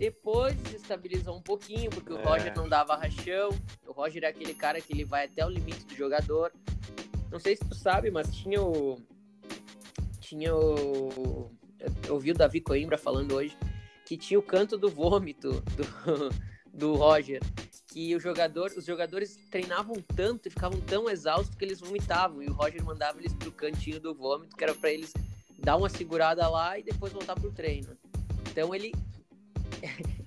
Depois 0.00 0.56
estabilizou 0.72 1.36
um 1.36 1.42
pouquinho, 1.42 1.90
porque 1.90 2.10
o 2.10 2.18
é. 2.18 2.24
Roger 2.24 2.56
não 2.56 2.66
dava 2.66 2.96
rachão. 2.96 3.50
O 3.86 3.92
Roger 3.92 4.24
é 4.24 4.28
aquele 4.28 4.54
cara 4.54 4.80
que 4.80 4.94
ele 4.94 5.04
vai 5.04 5.26
até 5.26 5.44
o 5.44 5.48
limite 5.50 5.84
do 5.84 5.94
jogador. 5.94 6.50
Não 7.30 7.38
sei 7.38 7.56
se 7.56 7.64
tu 7.64 7.74
sabe, 7.74 8.10
mas 8.10 8.34
tinha 8.34 8.62
o. 8.62 8.98
Tinha 10.20 10.54
o. 10.54 11.50
Eu 12.06 12.14
ouvi 12.14 12.32
o 12.32 12.34
Davi 12.34 12.60
Coimbra 12.60 12.98
falando 12.98 13.34
hoje 13.34 13.56
que 14.10 14.16
tinha 14.16 14.40
o 14.40 14.42
canto 14.42 14.76
do 14.76 14.90
vômito 14.90 15.62
do, 15.76 16.34
do 16.76 16.94
Roger. 16.94 17.40
Que 17.86 18.14
o 18.16 18.20
jogador, 18.20 18.72
os 18.76 18.84
jogadores 18.84 19.36
treinavam 19.50 19.96
tanto 20.16 20.48
e 20.48 20.50
ficavam 20.50 20.80
tão 20.80 21.08
exaustos 21.08 21.54
que 21.54 21.64
eles 21.64 21.78
vomitavam. 21.78 22.42
E 22.42 22.46
o 22.46 22.52
Roger 22.52 22.84
mandava 22.84 23.20
eles 23.20 23.32
pro 23.32 23.52
cantinho 23.52 24.00
do 24.00 24.12
vômito, 24.12 24.56
que 24.56 24.64
era 24.64 24.74
para 24.74 24.90
eles 24.90 25.12
dar 25.58 25.76
uma 25.76 25.88
segurada 25.88 26.48
lá 26.48 26.76
e 26.76 26.82
depois 26.82 27.12
voltar 27.12 27.36
pro 27.36 27.52
treino. 27.52 27.96
Então 28.50 28.74
ele 28.74 28.92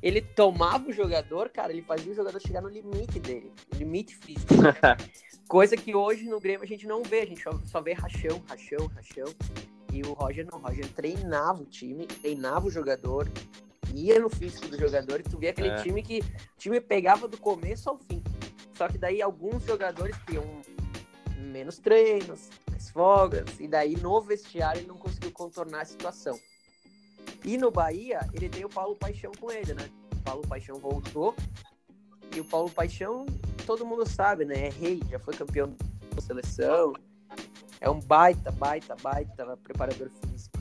ele 0.01 0.21
tomava 0.21 0.89
o 0.89 0.93
jogador, 0.93 1.50
cara, 1.50 1.71
ele 1.71 1.81
fazia 1.81 2.12
o 2.12 2.15
jogador 2.15 2.39
chegar 2.39 2.62
no 2.62 2.69
limite 2.69 3.19
dele, 3.19 3.51
limite 3.75 4.15
físico. 4.15 4.53
Coisa 5.47 5.75
que 5.75 5.95
hoje 5.95 6.25
no 6.25 6.39
Grêmio 6.39 6.63
a 6.63 6.67
gente 6.67 6.88
não 6.88 7.03
vê, 7.03 7.21
a 7.21 7.25
gente 7.25 7.43
só 7.65 7.81
vê 7.81 7.93
rachão, 7.93 8.41
rachão, 8.47 8.88
rachão. 8.88 9.33
E 9.91 10.01
o 10.01 10.13
Roger 10.13 10.47
não, 10.51 10.57
o 10.57 10.62
Roger 10.62 10.88
treinava 10.89 11.62
o 11.62 11.65
time, 11.65 12.07
treinava 12.07 12.65
o 12.65 12.71
jogador, 12.71 13.29
ia 13.93 14.19
no 14.19 14.29
físico 14.29 14.67
do 14.67 14.77
jogador 14.77 15.19
e 15.19 15.23
tu 15.23 15.38
via 15.38 15.51
aquele 15.51 15.69
é. 15.69 15.75
time 15.83 16.01
que 16.01 16.19
o 16.19 16.57
time 16.57 16.81
pegava 16.81 17.27
do 17.27 17.38
começo 17.38 17.89
ao 17.89 17.97
fim. 17.97 18.23
Só 18.73 18.88
que 18.88 18.97
daí 18.97 19.21
alguns 19.21 19.63
jogadores 19.63 20.15
tinham 20.27 20.43
menos 21.38 21.77
treinos, 21.77 22.50
mais 22.69 22.89
folgas, 22.89 23.59
e 23.59 23.67
daí 23.67 23.95
no 23.95 24.19
vestiário 24.19 24.81
ele 24.81 24.88
não 24.88 24.97
conseguiu 24.97 25.31
contornar 25.31 25.81
a 25.81 25.85
situação. 25.85 26.39
E 27.45 27.57
no 27.57 27.69
Bahia, 27.69 28.21
ele 28.33 28.47
tem 28.47 28.63
o 28.63 28.69
Paulo 28.69 28.95
Paixão 28.95 29.31
com 29.39 29.51
ele, 29.51 29.73
né? 29.73 29.89
O 30.13 30.21
Paulo 30.23 30.47
Paixão 30.47 30.77
voltou. 30.77 31.35
E 32.33 32.39
o 32.39 32.45
Paulo 32.45 32.69
Paixão, 32.69 33.25
todo 33.65 33.85
mundo 33.85 34.07
sabe, 34.07 34.45
né? 34.45 34.67
É 34.67 34.69
rei, 34.69 35.01
já 35.09 35.19
foi 35.19 35.35
campeão 35.35 35.75
da 36.15 36.21
seleção. 36.21 36.93
É 37.81 37.89
um 37.89 38.00
baita, 38.00 38.50
baita, 38.51 38.95
baita 38.95 39.57
preparador 39.57 40.09
físico. 40.09 40.57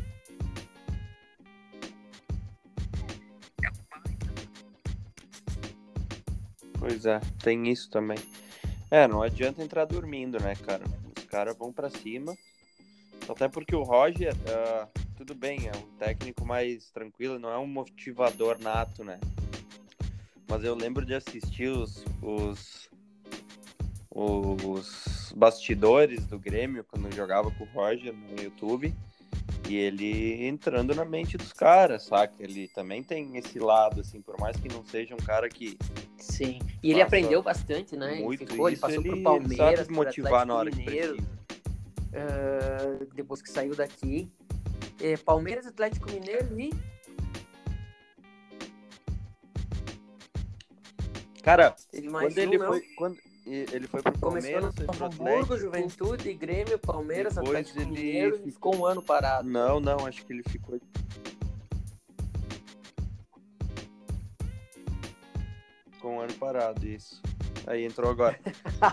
Pois 6.79 7.07
é, 7.07 7.21
tem 7.43 7.69
isso 7.69 7.89
também. 7.89 8.19
É, 8.91 9.07
não 9.07 9.23
adianta 9.23 9.63
entrar 9.63 9.85
dormindo, 9.85 10.39
né, 10.41 10.57
cara? 10.57 10.85
Os 11.17 11.25
caras 11.27 11.57
vão 11.57 11.73
para 11.73 11.89
cima. 11.89 12.37
Até 13.29 13.49
porque 13.49 13.75
o 13.75 13.85
Roger, 13.85 14.35
uh, 14.35 15.02
tudo 15.17 15.35
bem, 15.35 15.69
é 15.69 15.77
um 15.77 15.97
técnico 15.99 16.45
mais 16.45 16.91
tranquilo, 16.91 17.39
não 17.39 17.51
é 17.51 17.59
um 17.59 17.67
motivador 17.67 18.59
nato, 18.61 19.05
né? 19.05 19.19
Mas 20.49 20.65
eu 20.65 20.75
lembro 20.75 21.05
de 21.05 21.15
assistir 21.15 21.69
os, 21.69 22.05
os, 22.21 22.91
os 24.11 25.33
bastidores 25.37 26.27
do 26.27 26.39
Grêmio 26.39 26.85
quando 26.85 27.15
jogava 27.15 27.51
com 27.51 27.65
o 27.65 27.69
Roger 27.69 28.13
no 28.13 28.43
YouTube 28.43 28.95
e 29.69 29.77
ele 29.77 30.47
entrando 30.47 30.95
na 30.95 31.05
mente 31.05 31.37
dos 31.37 31.53
caras, 31.53 32.05
saca? 32.05 32.35
Ele 32.39 32.69
também 32.69 33.03
tem 33.03 33.37
esse 33.37 33.59
lado, 33.59 34.01
assim, 34.01 34.21
por 34.21 34.39
mais 34.39 34.57
que 34.57 34.69
não 34.69 34.85
seja 34.85 35.15
um 35.15 35.19
cara 35.19 35.49
que. 35.49 35.79
Sim, 36.19 36.59
e 36.83 36.91
ele 36.91 37.01
aprendeu 37.01 37.43
bastante, 37.43 37.97
né? 37.97 38.17
Muito 38.17 38.43
ele, 38.43 38.51
ficou, 38.51 38.69
ele 38.69 38.77
passou 38.77 39.01
ele 39.01 39.09
pro 39.09 39.23
Palmeiras, 39.23 39.87
sabe 39.87 39.93
motivar 39.93 40.47
na 40.47 40.55
hora 40.55 40.71
Mineiro, 40.71 41.17
que 41.17 41.23
precisa. 41.23 41.43
Uh, 42.13 43.15
depois 43.15 43.41
que 43.41 43.49
saiu 43.49 43.75
daqui, 43.75 44.31
é, 45.03 45.17
Palmeiras, 45.17 45.67
Atlético 45.67 46.11
Mineiro 46.11 46.59
e. 46.59 46.71
Cara, 51.43 51.75
quando 51.91 52.39
ele 52.39 52.59
foi. 52.59 52.81
Quando 52.97 53.19
ele 53.45 53.89
foi 53.89 54.01
pro 54.01 54.17
Palmeiras, 54.17 54.73
foi 54.75 54.87
pro 54.87 55.07
Hamburgo, 55.07 55.59
Juventude, 55.59 56.33
Grêmio, 56.33 56.79
Palmeiras, 56.79 57.35
Depois 57.35 57.49
Atlético 57.49 57.81
ele... 57.81 57.91
Mineiro 57.91 58.41
e 58.45 58.53
ficou 58.53 58.77
um 58.77 58.87
ano 58.87 59.03
parado. 59.03 59.49
Não, 59.49 59.81
não, 59.81 60.07
acho 60.07 60.25
que 60.25 60.33
ele 60.33 60.45
ficou. 60.45 60.81
Ficou 65.91 66.13
um 66.13 66.21
ano 66.21 66.35
parado, 66.35 66.87
isso. 66.87 67.21
Aí 67.67 67.85
entrou 67.85 68.11
agora. 68.11 68.39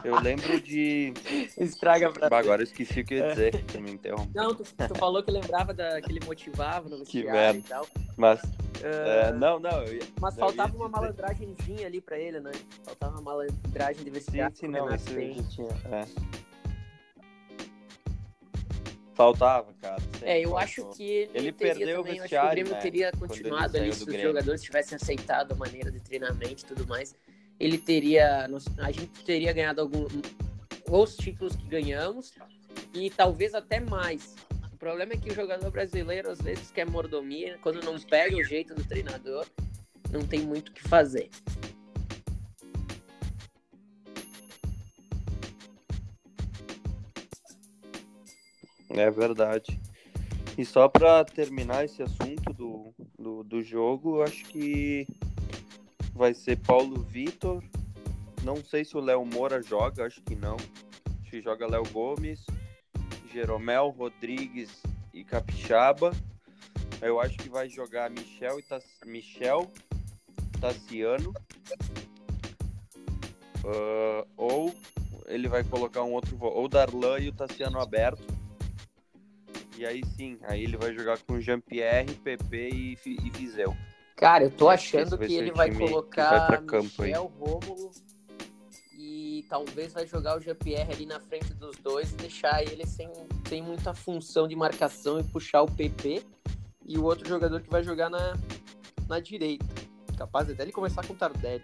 Eu 0.03 0.19
lembro 0.19 0.59
de. 0.61 1.13
Estraga 1.57 2.11
pra 2.11 2.37
Agora 2.37 2.61
eu 2.61 2.65
esqueci 2.65 3.01
o 3.01 3.05
que 3.05 3.15
eu 3.15 3.17
ia 3.19 3.29
dizer, 3.29 3.63
que 3.65 3.77
me. 3.79 3.99
Não, 4.33 4.53
tu, 4.53 4.63
tu, 4.63 4.95
falou 4.95 5.23
que 5.23 5.31
lembrava 5.31 5.73
da, 5.73 5.99
que 6.01 6.11
ele 6.11 6.19
motivava 6.25 6.87
no 6.87 6.99
vestiário 6.99 7.59
e 7.59 7.63
tal. 7.63 7.87
Mas. 8.15 8.41
Uh... 8.43 8.85
É, 8.85 9.31
não, 9.33 9.59
não. 9.59 9.83
Ia, 9.85 10.01
mas 10.21 10.35
faltava 10.35 10.75
uma 10.75 10.87
malandragemzinha 10.87 11.87
ali 11.87 11.99
pra 11.99 12.17
ele, 12.17 12.39
né? 12.39 12.51
Faltava 12.83 13.19
uma 13.19 13.21
malandragem 13.21 14.03
de 14.03 14.09
vestiário. 14.09 14.55
Sim, 14.55 14.67
sim 14.67 14.71
não, 14.71 14.93
isso 14.93 15.09
já 15.09 15.43
tinha. 15.49 15.69
É. 15.91 16.39
Faltava, 19.15 19.67
cara. 19.81 20.01
É, 20.21 20.39
eu 20.39 20.51
faltou. 20.51 20.57
acho 20.59 20.85
que 20.91 21.03
ele, 21.03 21.29
ele 21.33 21.51
perdeu 21.51 21.97
também, 21.97 22.19
o 22.19 22.21
vestiário. 22.21 22.47
o 22.47 22.51
Grêmio 22.51 22.71
né? 22.71 22.79
teria 22.79 23.11
continuado 23.11 23.75
ali 23.75 23.93
se 23.93 24.09
os 24.09 24.21
jogadores 24.21 24.61
tivessem 24.61 24.95
aceitado 24.95 25.51
a 25.51 25.55
maneira 25.55 25.91
de 25.91 25.99
treinamento 25.99 26.63
e 26.63 26.65
tudo 26.67 26.87
mais 26.87 27.13
ele 27.59 27.77
teria. 27.77 28.47
A 28.77 28.91
gente 28.91 29.23
teria 29.25 29.51
ganhado 29.51 29.81
algum, 29.81 30.07
os 30.89 31.15
títulos 31.15 31.55
que 31.55 31.67
ganhamos 31.67 32.33
e 32.93 33.09
talvez 33.09 33.53
até 33.53 33.79
mais. 33.79 34.35
O 34.71 34.77
problema 34.77 35.13
é 35.13 35.17
que 35.17 35.29
o 35.29 35.35
jogador 35.35 35.69
brasileiro 35.69 36.29
às 36.29 36.39
vezes 36.39 36.71
quer 36.71 36.89
mordomia, 36.89 37.59
quando 37.61 37.83
não 37.83 37.99
pega 37.99 38.35
o 38.37 38.43
jeito 38.43 38.73
do 38.73 38.83
treinador, 38.83 39.45
não 40.11 40.25
tem 40.25 40.39
muito 40.39 40.69
o 40.69 40.71
que 40.71 40.87
fazer. 40.87 41.29
É 48.89 49.11
verdade. 49.11 49.79
E 50.57 50.65
só 50.65 50.89
para 50.89 51.23
terminar 51.23 51.85
esse 51.85 52.01
assunto 52.01 52.51
do, 52.53 52.93
do, 53.17 53.43
do 53.43 53.61
jogo, 53.61 54.21
acho 54.21 54.43
que 54.45 55.07
vai 56.19 56.33
ser 56.33 56.57
Paulo 56.57 57.01
Vitor. 57.01 57.63
Não 58.43 58.57
sei 58.57 58.83
se 58.83 58.97
o 58.97 58.99
Léo 58.99 59.25
Moura 59.25 59.63
joga, 59.63 60.05
acho 60.05 60.21
que 60.21 60.35
não. 60.35 60.57
Acho 60.57 61.31
que 61.31 61.41
joga 61.41 61.65
Léo 61.65 61.83
Gomes, 61.93 62.45
Jeromel, 63.31 63.87
Rodrigues 63.97 64.83
e 65.13 65.23
Capixaba. 65.23 66.11
Eu 67.01 67.21
acho 67.21 67.37
que 67.37 67.47
vai 67.47 67.69
jogar 67.69 68.09
Michel 68.09 68.59
e 68.59 68.63
Tass... 68.63 68.83
Michel 69.05 69.71
Tassiano. 70.59 71.33
Uh, 73.63 74.27
ou 74.35 74.75
ele 75.25 75.47
vai 75.47 75.63
colocar 75.63 76.03
um 76.03 76.11
outro 76.11 76.37
ou 76.41 76.67
Darlan 76.67 77.19
e 77.19 77.29
o 77.29 77.33
Tassiano 77.33 77.79
aberto. 77.79 78.27
E 79.77 79.85
aí 79.85 80.01
sim, 80.17 80.37
aí 80.43 80.65
ele 80.65 80.75
vai 80.75 80.93
jogar 80.93 81.17
com 81.19 81.39
Jean-Pierre, 81.39 82.13
PP 82.15 82.69
e, 82.73 82.97
e 83.05 83.29
Viseu. 83.29 83.73
Cara, 84.19 84.43
eu 84.43 84.51
tô 84.51 84.67
achando 84.67 85.17
que, 85.17 85.33
ele 85.33 85.49
vai 85.49 85.73
colocar 85.73 86.47
vai 86.49 86.61
campo 86.63 87.03
Michel, 87.03 87.31
aí. 87.33 87.39
Rômulo 87.39 87.91
e 88.93 89.45
talvez 89.47 89.93
vai 89.93 90.05
jogar 90.05 90.37
o 90.37 90.41
Jean-Pierre 90.41 90.91
ali 90.91 91.05
na 91.05 91.21
frente 91.21 91.53
dos 91.53 91.77
dois 91.77 92.11
e 92.11 92.15
deixar 92.15 92.61
ele 92.61 92.85
sem, 92.85 93.09
sem 93.47 93.63
muita 93.63 93.93
função 93.93 94.45
de 94.45 94.57
marcação 94.57 95.21
e 95.21 95.23
puxar 95.23 95.61
o 95.61 95.71
PP 95.71 96.21
e 96.85 96.97
o 96.97 97.05
outro 97.05 97.29
jogador 97.29 97.61
que 97.61 97.69
vai 97.69 97.81
jogar 97.81 98.09
na, 98.09 98.33
na 99.07 99.21
direita. 99.21 99.65
Capaz 100.17 100.49
até 100.49 100.63
ele 100.63 100.73
começar 100.73 101.07
com 101.07 101.13
o 101.13 101.15
Tardelli. 101.15 101.63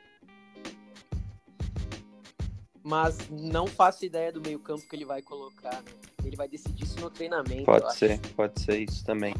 Mas 2.82 3.18
não 3.30 3.68
faço 3.68 4.06
ideia 4.06 4.32
do 4.32 4.40
meio-campo 4.40 4.88
que 4.88 4.96
ele 4.96 5.04
vai 5.04 5.22
colocar, 5.22 5.82
né? 5.82 5.92
Ele 6.24 6.38
vai 6.38 6.48
decidir 6.48 6.86
isso 6.86 7.02
no 7.02 7.10
treinamento. 7.10 7.66
Pode 7.66 7.94
ser, 7.96 8.12
acho. 8.12 8.34
pode 8.34 8.62
ser 8.62 8.78
isso 8.80 9.04
também. 9.04 9.34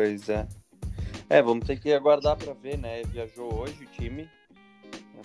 Pois 0.00 0.30
é. 0.30 0.48
É, 1.28 1.42
vamos 1.42 1.66
ter 1.66 1.78
que 1.78 1.92
aguardar 1.92 2.34
para 2.34 2.54
ver, 2.54 2.78
né? 2.78 3.02
Viajou 3.02 3.54
hoje 3.54 3.84
o 3.84 3.86
time. 3.86 4.26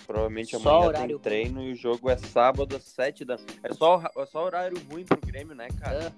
Provavelmente 0.06 0.54
só 0.58 0.82
amanhã 0.82 1.06
tem 1.06 1.18
treino 1.18 1.62
e 1.62 1.72
o 1.72 1.74
jogo 1.74 2.10
é 2.10 2.16
sábado 2.18 2.76
às 2.76 2.82
7 2.82 3.24
da 3.24 3.38
É 3.62 3.72
só, 3.72 4.02
é 4.14 4.26
só 4.26 4.44
horário 4.44 4.78
ruim 4.90 5.06
pro 5.06 5.18
Grêmio, 5.18 5.54
né, 5.54 5.68
cara? 5.80 6.04
É. 6.04 6.12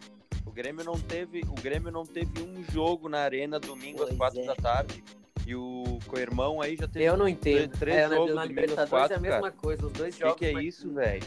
O 0.45 0.51
Grêmio 0.51 0.85
não 0.85 0.99
teve, 0.99 1.43
o 1.43 1.55
Grêmio 1.55 1.93
não 1.93 2.05
teve 2.05 2.43
um 2.43 2.65
jogo 2.73 3.09
na 3.09 3.21
arena 3.21 3.61
domingo 3.61 3.99
pois 3.99 4.11
às 4.11 4.17
4 4.17 4.41
é. 4.41 4.45
da 4.47 4.57
tarde. 4.57 5.05
E 5.47 5.55
o 5.55 6.01
co-irmão 6.09 6.61
aí 6.61 6.77
já 6.77 6.89
teve 6.89 7.05
Eu 7.05 7.17
não 7.17 7.29
entendo. 7.29 7.79
Três 7.79 7.97
é, 7.97 8.09
jogos 8.09 8.35
na 8.35 8.45
Libertadores 8.45 8.91
quatro, 8.91 9.15
é 9.15 9.17
a 9.17 9.21
mesma 9.21 9.41
cara. 9.41 9.53
coisa, 9.53 9.87
os 9.87 9.93
dois 9.93 10.17
jogos. 10.17 10.35
O 10.35 10.37
que, 10.37 10.51
que, 10.51 10.59
é 10.59 10.63
isso, 10.65 10.93
velho? 10.93 11.23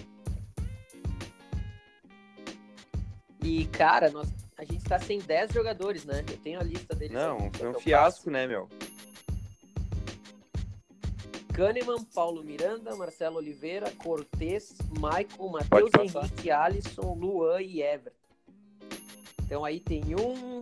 E, 3.42 3.66
cara, 3.68 4.12
nós, 4.12 4.30
a 4.62 4.64
gente 4.64 4.84
tá 4.84 5.00
sem 5.00 5.18
10 5.18 5.54
jogadores, 5.54 6.06
né? 6.06 6.24
Eu 6.30 6.38
tenho 6.38 6.60
a 6.60 6.64
lista 6.64 6.94
deles. 6.94 7.16
Não, 7.16 7.52
foi 7.52 7.68
um 7.68 7.74
fiasco, 7.74 8.30
né, 8.30 8.46
meu? 8.46 8.70
Kahneman, 11.52 12.04
Paulo 12.14 12.44
Miranda, 12.44 12.96
Marcelo 12.96 13.38
Oliveira, 13.38 13.90
Cortez, 13.98 14.78
Michael, 14.92 15.50
Matheus 15.50 15.90
Henrique, 16.00 16.52
Alisson, 16.52 17.16
Luan 17.16 17.60
e 17.60 17.82
Everton. 17.82 18.16
Então 19.44 19.66
aí 19.66 19.80
tem 19.80 20.04
um, 20.16 20.62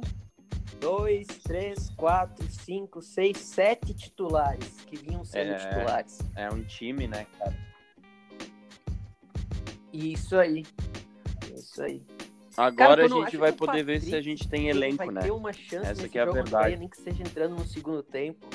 dois, 0.79 1.27
três, 1.43 1.89
quatro, 1.89 2.49
cinco, 2.49 3.01
seis, 3.01 3.37
sete 3.37 3.93
titulares 3.93 4.79
que 4.87 4.95
vinham 4.95 5.25
sendo 5.25 5.51
é, 5.51 5.57
titulares. 5.57 6.19
É 6.37 6.49
um 6.49 6.63
time, 6.63 7.05
né, 7.05 7.27
cara? 7.37 7.53
Isso 9.91 10.37
aí. 10.37 10.65
Isso 11.53 11.83
aí. 11.83 12.01
Agora 12.59 12.75
cara, 12.75 13.05
a 13.05 13.07
gente 13.07 13.37
vai 13.37 13.53
poder 13.53 13.83
ver 13.83 14.01
se 14.01 14.13
a 14.13 14.21
gente 14.21 14.45
tem 14.49 14.67
elenco, 14.67 14.97
vai 14.97 15.11
né? 15.11 15.21
Ter 15.21 15.31
uma 15.31 15.53
chance 15.53 15.89
Essa 15.89 16.09
que 16.09 16.19
é 16.19 16.23
a 16.23 16.25
verdade. 16.25 16.75
nem 16.75 16.89
que 16.89 16.97
seja 16.97 17.23
entrando 17.23 17.55
no 17.55 17.65
segundo 17.65 18.03
tempo. 18.03 18.45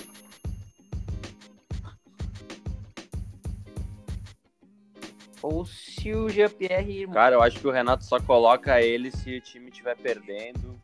Ou 5.41 5.65
se 5.65 6.13
o 6.13 6.29
Jean-Pierre. 6.29 7.07
Cara, 7.09 7.37
eu 7.37 7.43
acho 7.43 7.59
que 7.59 7.67
o 7.67 7.71
Renato 7.71 8.05
só 8.05 8.21
coloca 8.21 8.79
ele 8.79 9.11
se 9.11 9.39
o 9.39 9.41
time 9.41 9.71
estiver 9.71 9.97
perdendo 9.97 10.79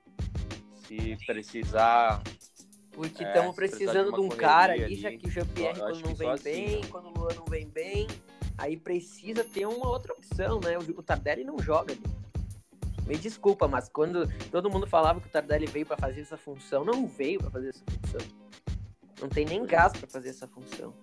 se 0.86 1.18
precisar. 1.26 2.22
Porque 2.90 3.22
estamos 3.22 3.52
é, 3.52 3.54
precisando 3.54 4.12
de, 4.12 4.20
um 4.20 4.30
cara 4.30 4.72
ali, 4.72 4.96
já 4.96 5.10
que 5.10 5.26
o 5.26 5.30
Jean-Pierre 5.30 5.78
quando 5.78 6.00
não 6.00 6.14
vem 6.14 6.30
assim, 6.30 6.42
bem, 6.42 6.80
né? 6.80 6.88
quando 6.90 7.06
o 7.08 7.18
Luan 7.18 7.34
não 7.36 7.44
vem 7.44 7.68
bem, 7.68 8.06
aí 8.56 8.78
precisa 8.78 9.44
ter 9.44 9.66
uma 9.66 9.90
outra 9.90 10.14
opção, 10.14 10.58
né? 10.58 10.78
O, 10.78 10.98
o 10.98 11.02
Tardelli 11.02 11.44
não 11.44 11.58
joga 11.58 11.92
ali. 11.92 12.09
Me 13.10 13.18
desculpa, 13.18 13.66
mas 13.66 13.88
quando 13.88 14.28
todo 14.52 14.70
mundo 14.70 14.86
falava 14.86 15.20
que 15.20 15.26
o 15.26 15.30
Tardelli 15.30 15.66
veio 15.66 15.84
para 15.84 15.96
fazer 15.96 16.20
essa 16.20 16.36
função, 16.36 16.84
não 16.84 17.08
veio 17.08 17.40
para 17.40 17.50
fazer 17.50 17.70
essa 17.70 17.82
função. 17.84 18.20
Não 19.20 19.28
tem 19.28 19.44
nem 19.44 19.66
gás 19.66 19.92
para 19.92 20.06
fazer 20.06 20.28
essa 20.28 20.46
função. 20.46 20.94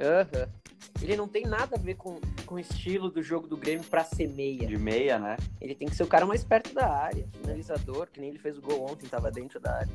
Aham. 0.00 0.26
Uhum. 0.26 0.60
Ele 1.00 1.16
não 1.16 1.28
tem 1.28 1.44
nada 1.44 1.76
a 1.76 1.78
ver 1.78 1.94
com, 1.94 2.20
com 2.44 2.56
o 2.56 2.58
estilo 2.58 3.08
do 3.08 3.22
jogo 3.22 3.46
do 3.46 3.56
Grêmio 3.56 3.84
pra 3.84 4.02
ser 4.02 4.26
meia. 4.26 4.66
De 4.66 4.76
meia, 4.76 5.20
né? 5.20 5.36
Ele 5.60 5.76
tem 5.76 5.88
que 5.88 5.94
ser 5.94 6.02
o 6.02 6.08
cara 6.08 6.26
mais 6.26 6.42
perto 6.42 6.74
da 6.74 6.92
área. 6.92 7.28
Finalizador, 7.40 8.08
que 8.10 8.20
nem 8.20 8.30
ele 8.30 8.40
fez 8.40 8.58
o 8.58 8.60
gol 8.60 8.90
ontem, 8.90 9.08
tava 9.08 9.30
dentro 9.30 9.60
da 9.60 9.76
área. 9.76 9.92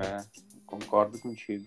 É, 0.00 0.24
concordo 0.64 1.18
contigo. 1.18 1.66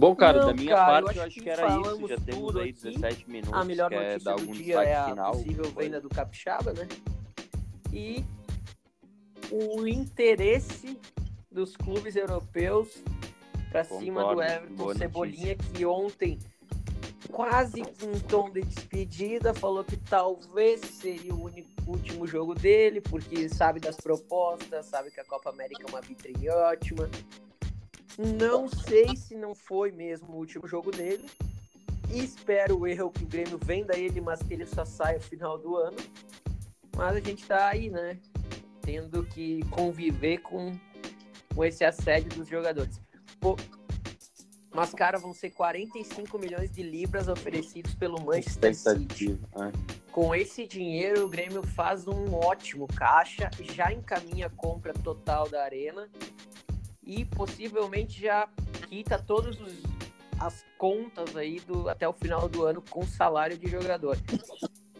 Bom, 0.00 0.16
cara, 0.16 0.40
não, 0.40 0.46
da 0.46 0.54
minha 0.54 0.74
cara, 0.74 1.02
parte, 1.02 1.18
eu 1.18 1.24
acho, 1.24 1.34
que, 1.34 1.40
que 1.42 1.50
era 1.50 1.78
isso. 1.78 2.08
Já 2.08 2.16
temos 2.16 2.56
aí 2.56 2.72
17 2.72 3.06
aqui. 3.06 3.30
minutos. 3.30 3.52
A 3.52 3.64
melhor 3.64 3.90
notícia 3.90 4.34
do 4.34 4.46
dia 4.46 4.82
é 4.82 4.94
a 4.96 5.04
final, 5.04 5.32
possível 5.32 5.64
venda 5.76 6.00
do 6.00 6.08
Capixaba, 6.08 6.72
né? 6.72 6.88
E 7.92 8.24
o 9.50 9.86
interesse 9.86 10.98
dos 11.52 11.76
clubes 11.76 12.16
europeus 12.16 13.04
para 13.70 13.84
cima 13.84 14.34
do 14.34 14.42
Everton 14.42 14.94
Cebolinha, 14.94 15.48
notícia. 15.54 15.74
que 15.74 15.84
ontem, 15.84 16.38
quase 17.30 17.82
com 17.82 18.06
um 18.06 18.20
tom 18.20 18.48
de 18.48 18.62
despedida, 18.62 19.52
falou 19.52 19.84
que 19.84 19.98
talvez 19.98 20.80
seria 20.80 21.34
o 21.34 21.44
único, 21.44 21.68
último 21.86 22.26
jogo 22.26 22.54
dele, 22.54 23.02
porque 23.02 23.50
sabe 23.50 23.78
das 23.78 23.98
propostas, 23.98 24.86
sabe 24.86 25.10
que 25.10 25.20
a 25.20 25.24
Copa 25.26 25.50
América 25.50 25.84
é 25.86 25.90
uma 25.90 26.00
vitrine 26.00 26.48
ótima. 26.48 27.06
Não 28.18 28.68
sei 28.68 29.16
se 29.16 29.34
não 29.34 29.54
foi 29.54 29.90
mesmo 29.90 30.34
o 30.34 30.36
último 30.36 30.66
jogo 30.66 30.90
dele. 30.90 31.24
Espero 32.10 32.86
eu 32.86 33.10
que 33.10 33.22
o 33.22 33.26
Grêmio 33.26 33.58
venda 33.62 33.96
ele, 33.96 34.20
mas 34.20 34.42
que 34.42 34.54
ele 34.54 34.66
só 34.66 34.84
saia 34.84 35.18
no 35.18 35.24
final 35.24 35.58
do 35.58 35.76
ano. 35.76 35.96
Mas 36.96 37.16
a 37.16 37.20
gente 37.20 37.46
tá 37.46 37.68
aí, 37.68 37.88
né? 37.88 38.18
Tendo 38.82 39.24
que 39.24 39.62
conviver 39.70 40.38
com 40.38 40.76
com 41.54 41.64
esse 41.64 41.84
assédio 41.84 42.30
dos 42.30 42.48
jogadores. 42.48 43.00
Pô, 43.40 43.56
mas, 44.72 44.94
cara, 44.94 45.18
vão 45.18 45.34
ser 45.34 45.50
45 45.50 46.38
milhões 46.38 46.70
de 46.70 46.82
libras 46.82 47.28
oferecidos 47.28 47.94
pelo 47.94 48.20
Manchester 48.20 48.74
City. 48.74 49.38
É. 49.56 50.10
Com 50.12 50.34
esse 50.34 50.66
dinheiro, 50.66 51.26
o 51.26 51.28
Grêmio 51.28 51.62
faz 51.62 52.06
um 52.06 52.34
ótimo 52.34 52.86
caixa, 52.86 53.50
já 53.60 53.92
encaminha 53.92 54.46
a 54.46 54.50
compra 54.50 54.92
total 54.92 55.48
da 55.48 55.64
Arena 55.64 56.08
e 57.02 57.24
possivelmente 57.24 58.20
já 58.20 58.48
quita 58.88 59.18
todas 59.18 59.56
as 60.38 60.64
contas 60.78 61.36
aí 61.36 61.60
do, 61.60 61.88
até 61.88 62.08
o 62.08 62.12
final 62.12 62.48
do 62.48 62.64
ano 62.64 62.82
com 62.88 63.06
salário 63.06 63.58
de 63.58 63.68
jogador. 63.68 64.16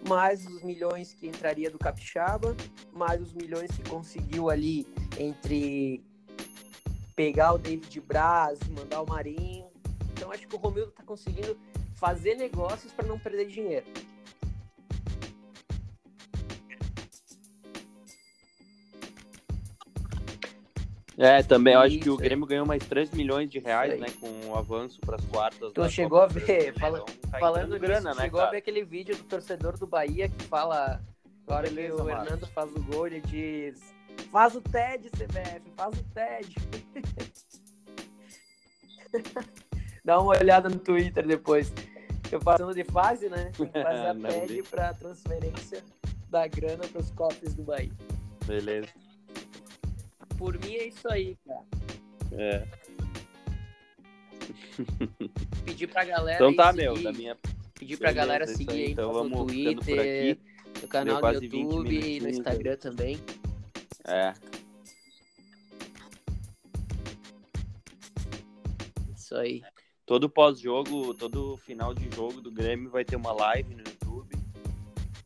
Mais 0.07 0.47
os 0.47 0.63
milhões 0.63 1.13
que 1.13 1.27
entraria 1.27 1.71
do 1.71 1.79
Capixaba, 1.79 2.57
mais 2.93 3.21
os 3.21 3.33
milhões 3.33 3.71
que 3.71 3.89
conseguiu 3.89 4.51
ali 4.51 4.87
entre 5.19 6.03
pegar 7.15 7.53
o 7.53 7.59
David 7.59 8.01
Braz, 8.01 8.59
mandar 8.71 9.03
o 9.03 9.07
Marinho. 9.07 9.67
Então 10.13 10.33
acho 10.33 10.47
que 10.49 10.55
o 10.55 10.59
Romildo 10.59 10.91
está 10.91 11.03
conseguindo 11.03 11.59
fazer 11.95 12.35
negócios 12.35 12.93
para 12.93 13.07
não 13.07 13.19
perder 13.19 13.47
dinheiro. 13.47 13.87
É, 21.21 21.43
também 21.43 21.75
eu 21.75 21.81
acho 21.81 21.99
que 21.99 22.09
o 22.09 22.17
Grêmio 22.17 22.47
ganhou 22.47 22.65
mais 22.65 22.83
3 22.87 23.11
milhões 23.11 23.51
de 23.51 23.59
reais, 23.59 24.01
né, 24.01 24.07
com 24.19 24.49
o 24.49 24.57
avanço 24.57 24.99
para 25.03 25.17
as 25.17 25.25
quartas. 25.27 25.71
Tu 25.71 25.91
chegou 25.91 26.21
Copa 26.21 26.33
a 26.33 26.39
ver, 26.39 26.73
fala, 26.79 26.99
então, 26.99 27.31
tá 27.31 27.39
falando 27.39 27.79
grana, 27.79 28.15
né, 28.15 28.23
chegou 28.23 28.39
cara? 28.39 28.49
a 28.49 28.53
ver 28.53 28.57
aquele 28.57 28.83
vídeo 28.83 29.15
do 29.15 29.25
torcedor 29.25 29.77
do 29.77 29.87
Bahia 29.87 30.31
que 30.31 30.45
fala, 30.45 30.99
agora 31.47 31.69
que 31.69 31.93
o 31.93 32.09
Hernando 32.09 32.47
faz 32.47 32.71
o 32.75 32.83
gol, 32.85 33.07
ele 33.07 33.21
diz 33.21 33.93
Faz 34.31 34.55
o 34.55 34.61
TED, 34.61 35.11
CBF, 35.11 35.63
faz 35.77 35.99
o 35.99 36.05
TED. 36.15 36.55
Dá 40.05 40.21
uma 40.21 40.39
olhada 40.39 40.69
no 40.69 40.79
Twitter 40.79 41.27
depois. 41.27 41.73
Eu 42.31 42.39
passando 42.39 42.73
de 42.73 42.85
fase, 42.85 43.29
né? 43.29 43.51
Fazer 43.53 44.07
a 44.07 44.15
TED 44.15 44.63
para 44.65 44.95
transferência 44.95 45.83
da 46.29 46.47
grana 46.47 46.87
para 46.87 47.01
os 47.01 47.11
cofres 47.11 47.55
do 47.55 47.65
Bahia. 47.65 47.93
Beleza. 48.47 48.89
Por 50.41 50.59
mim 50.59 50.75
é 50.75 50.89
isso 50.89 51.07
aí, 51.13 51.37
cara. 51.47 51.67
É. 52.33 52.67
Pedir 55.67 55.87
pra 55.87 56.03
galera. 56.03 56.37
Então 56.37 56.57
tá, 56.57 56.73
seguir, 56.73 56.83
meu, 56.83 57.03
da 57.03 57.13
minha. 57.13 57.37
Pedir 57.79 57.99
pra 57.99 58.09
Beleza, 58.09 58.27
galera 58.27 58.47
seguir 58.47 58.73
aí, 58.73 58.93
então, 58.93 59.23
no 59.23 59.47
Twitter, 59.47 60.39
no 60.81 60.89
canal 60.89 61.21
do 61.21 61.45
YouTube 61.45 61.95
e 61.95 62.21
no 62.21 62.31
Instagram 62.31 62.75
também. 62.79 63.21
É. 64.07 64.33
Isso 69.15 69.37
aí. 69.37 69.63
Todo 70.07 70.31
pós-jogo, 70.31 71.13
todo 71.13 71.59
final 71.59 71.93
de 71.93 72.11
jogo 72.17 72.41
do 72.41 72.51
Grêmio 72.51 72.91
vai 72.91 73.05
ter 73.05 73.17
uma 73.17 73.33
live 73.33 73.75
no 73.75 73.83
YouTube, 73.83 74.35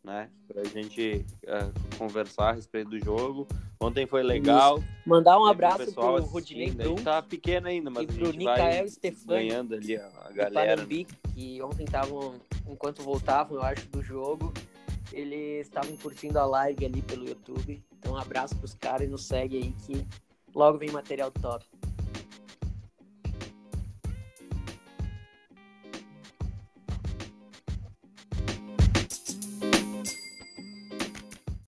né? 0.03 0.29
Pra 0.49 0.65
gente 0.65 1.25
uh, 1.45 1.97
conversar 1.97 2.51
a 2.51 2.53
respeito 2.55 2.91
do 2.91 2.99
jogo. 2.99 3.47
Ontem 3.85 4.07
foi 4.07 4.23
legal. 4.23 4.79
Isso. 4.79 4.89
Mandar 5.05 5.39
um 5.39 5.45
abraço 5.45 5.93
pro 5.93 6.23
Rodinei 6.23 6.71
Brum. 6.71 6.95
Tá 6.97 7.21
pequeno 7.21 7.69
ainda, 7.69 7.91
mas 7.91 8.05
e 8.05 8.07
pro 8.07 8.33
Nicael 8.33 8.89
Stefani, 8.89 9.49
ganhando 9.49 9.75
ali 9.75 9.97
a, 9.97 10.11
galera. 10.33 10.77
Panambi, 10.77 11.07
que 11.35 11.63
ontem 11.63 11.85
estavam, 11.85 12.35
enquanto 12.67 13.03
voltavam, 13.03 13.59
eu 13.59 13.63
acho, 13.63 13.87
do 13.89 14.03
jogo, 14.03 14.53
eles 15.13 15.67
estavam 15.67 15.95
curtindo 15.99 16.39
a 16.39 16.47
live 16.47 16.87
ali 16.87 17.03
pelo 17.03 17.29
YouTube. 17.29 17.83
Então, 17.99 18.15
um 18.15 18.17
abraço 18.17 18.57
pros 18.57 18.75
caras 18.75 19.07
e 19.07 19.11
nos 19.11 19.27
segue 19.27 19.57
aí 19.59 19.75
que 19.87 20.07
logo 20.55 20.79
vem 20.79 20.91
material 20.91 21.31
top. 21.31 21.65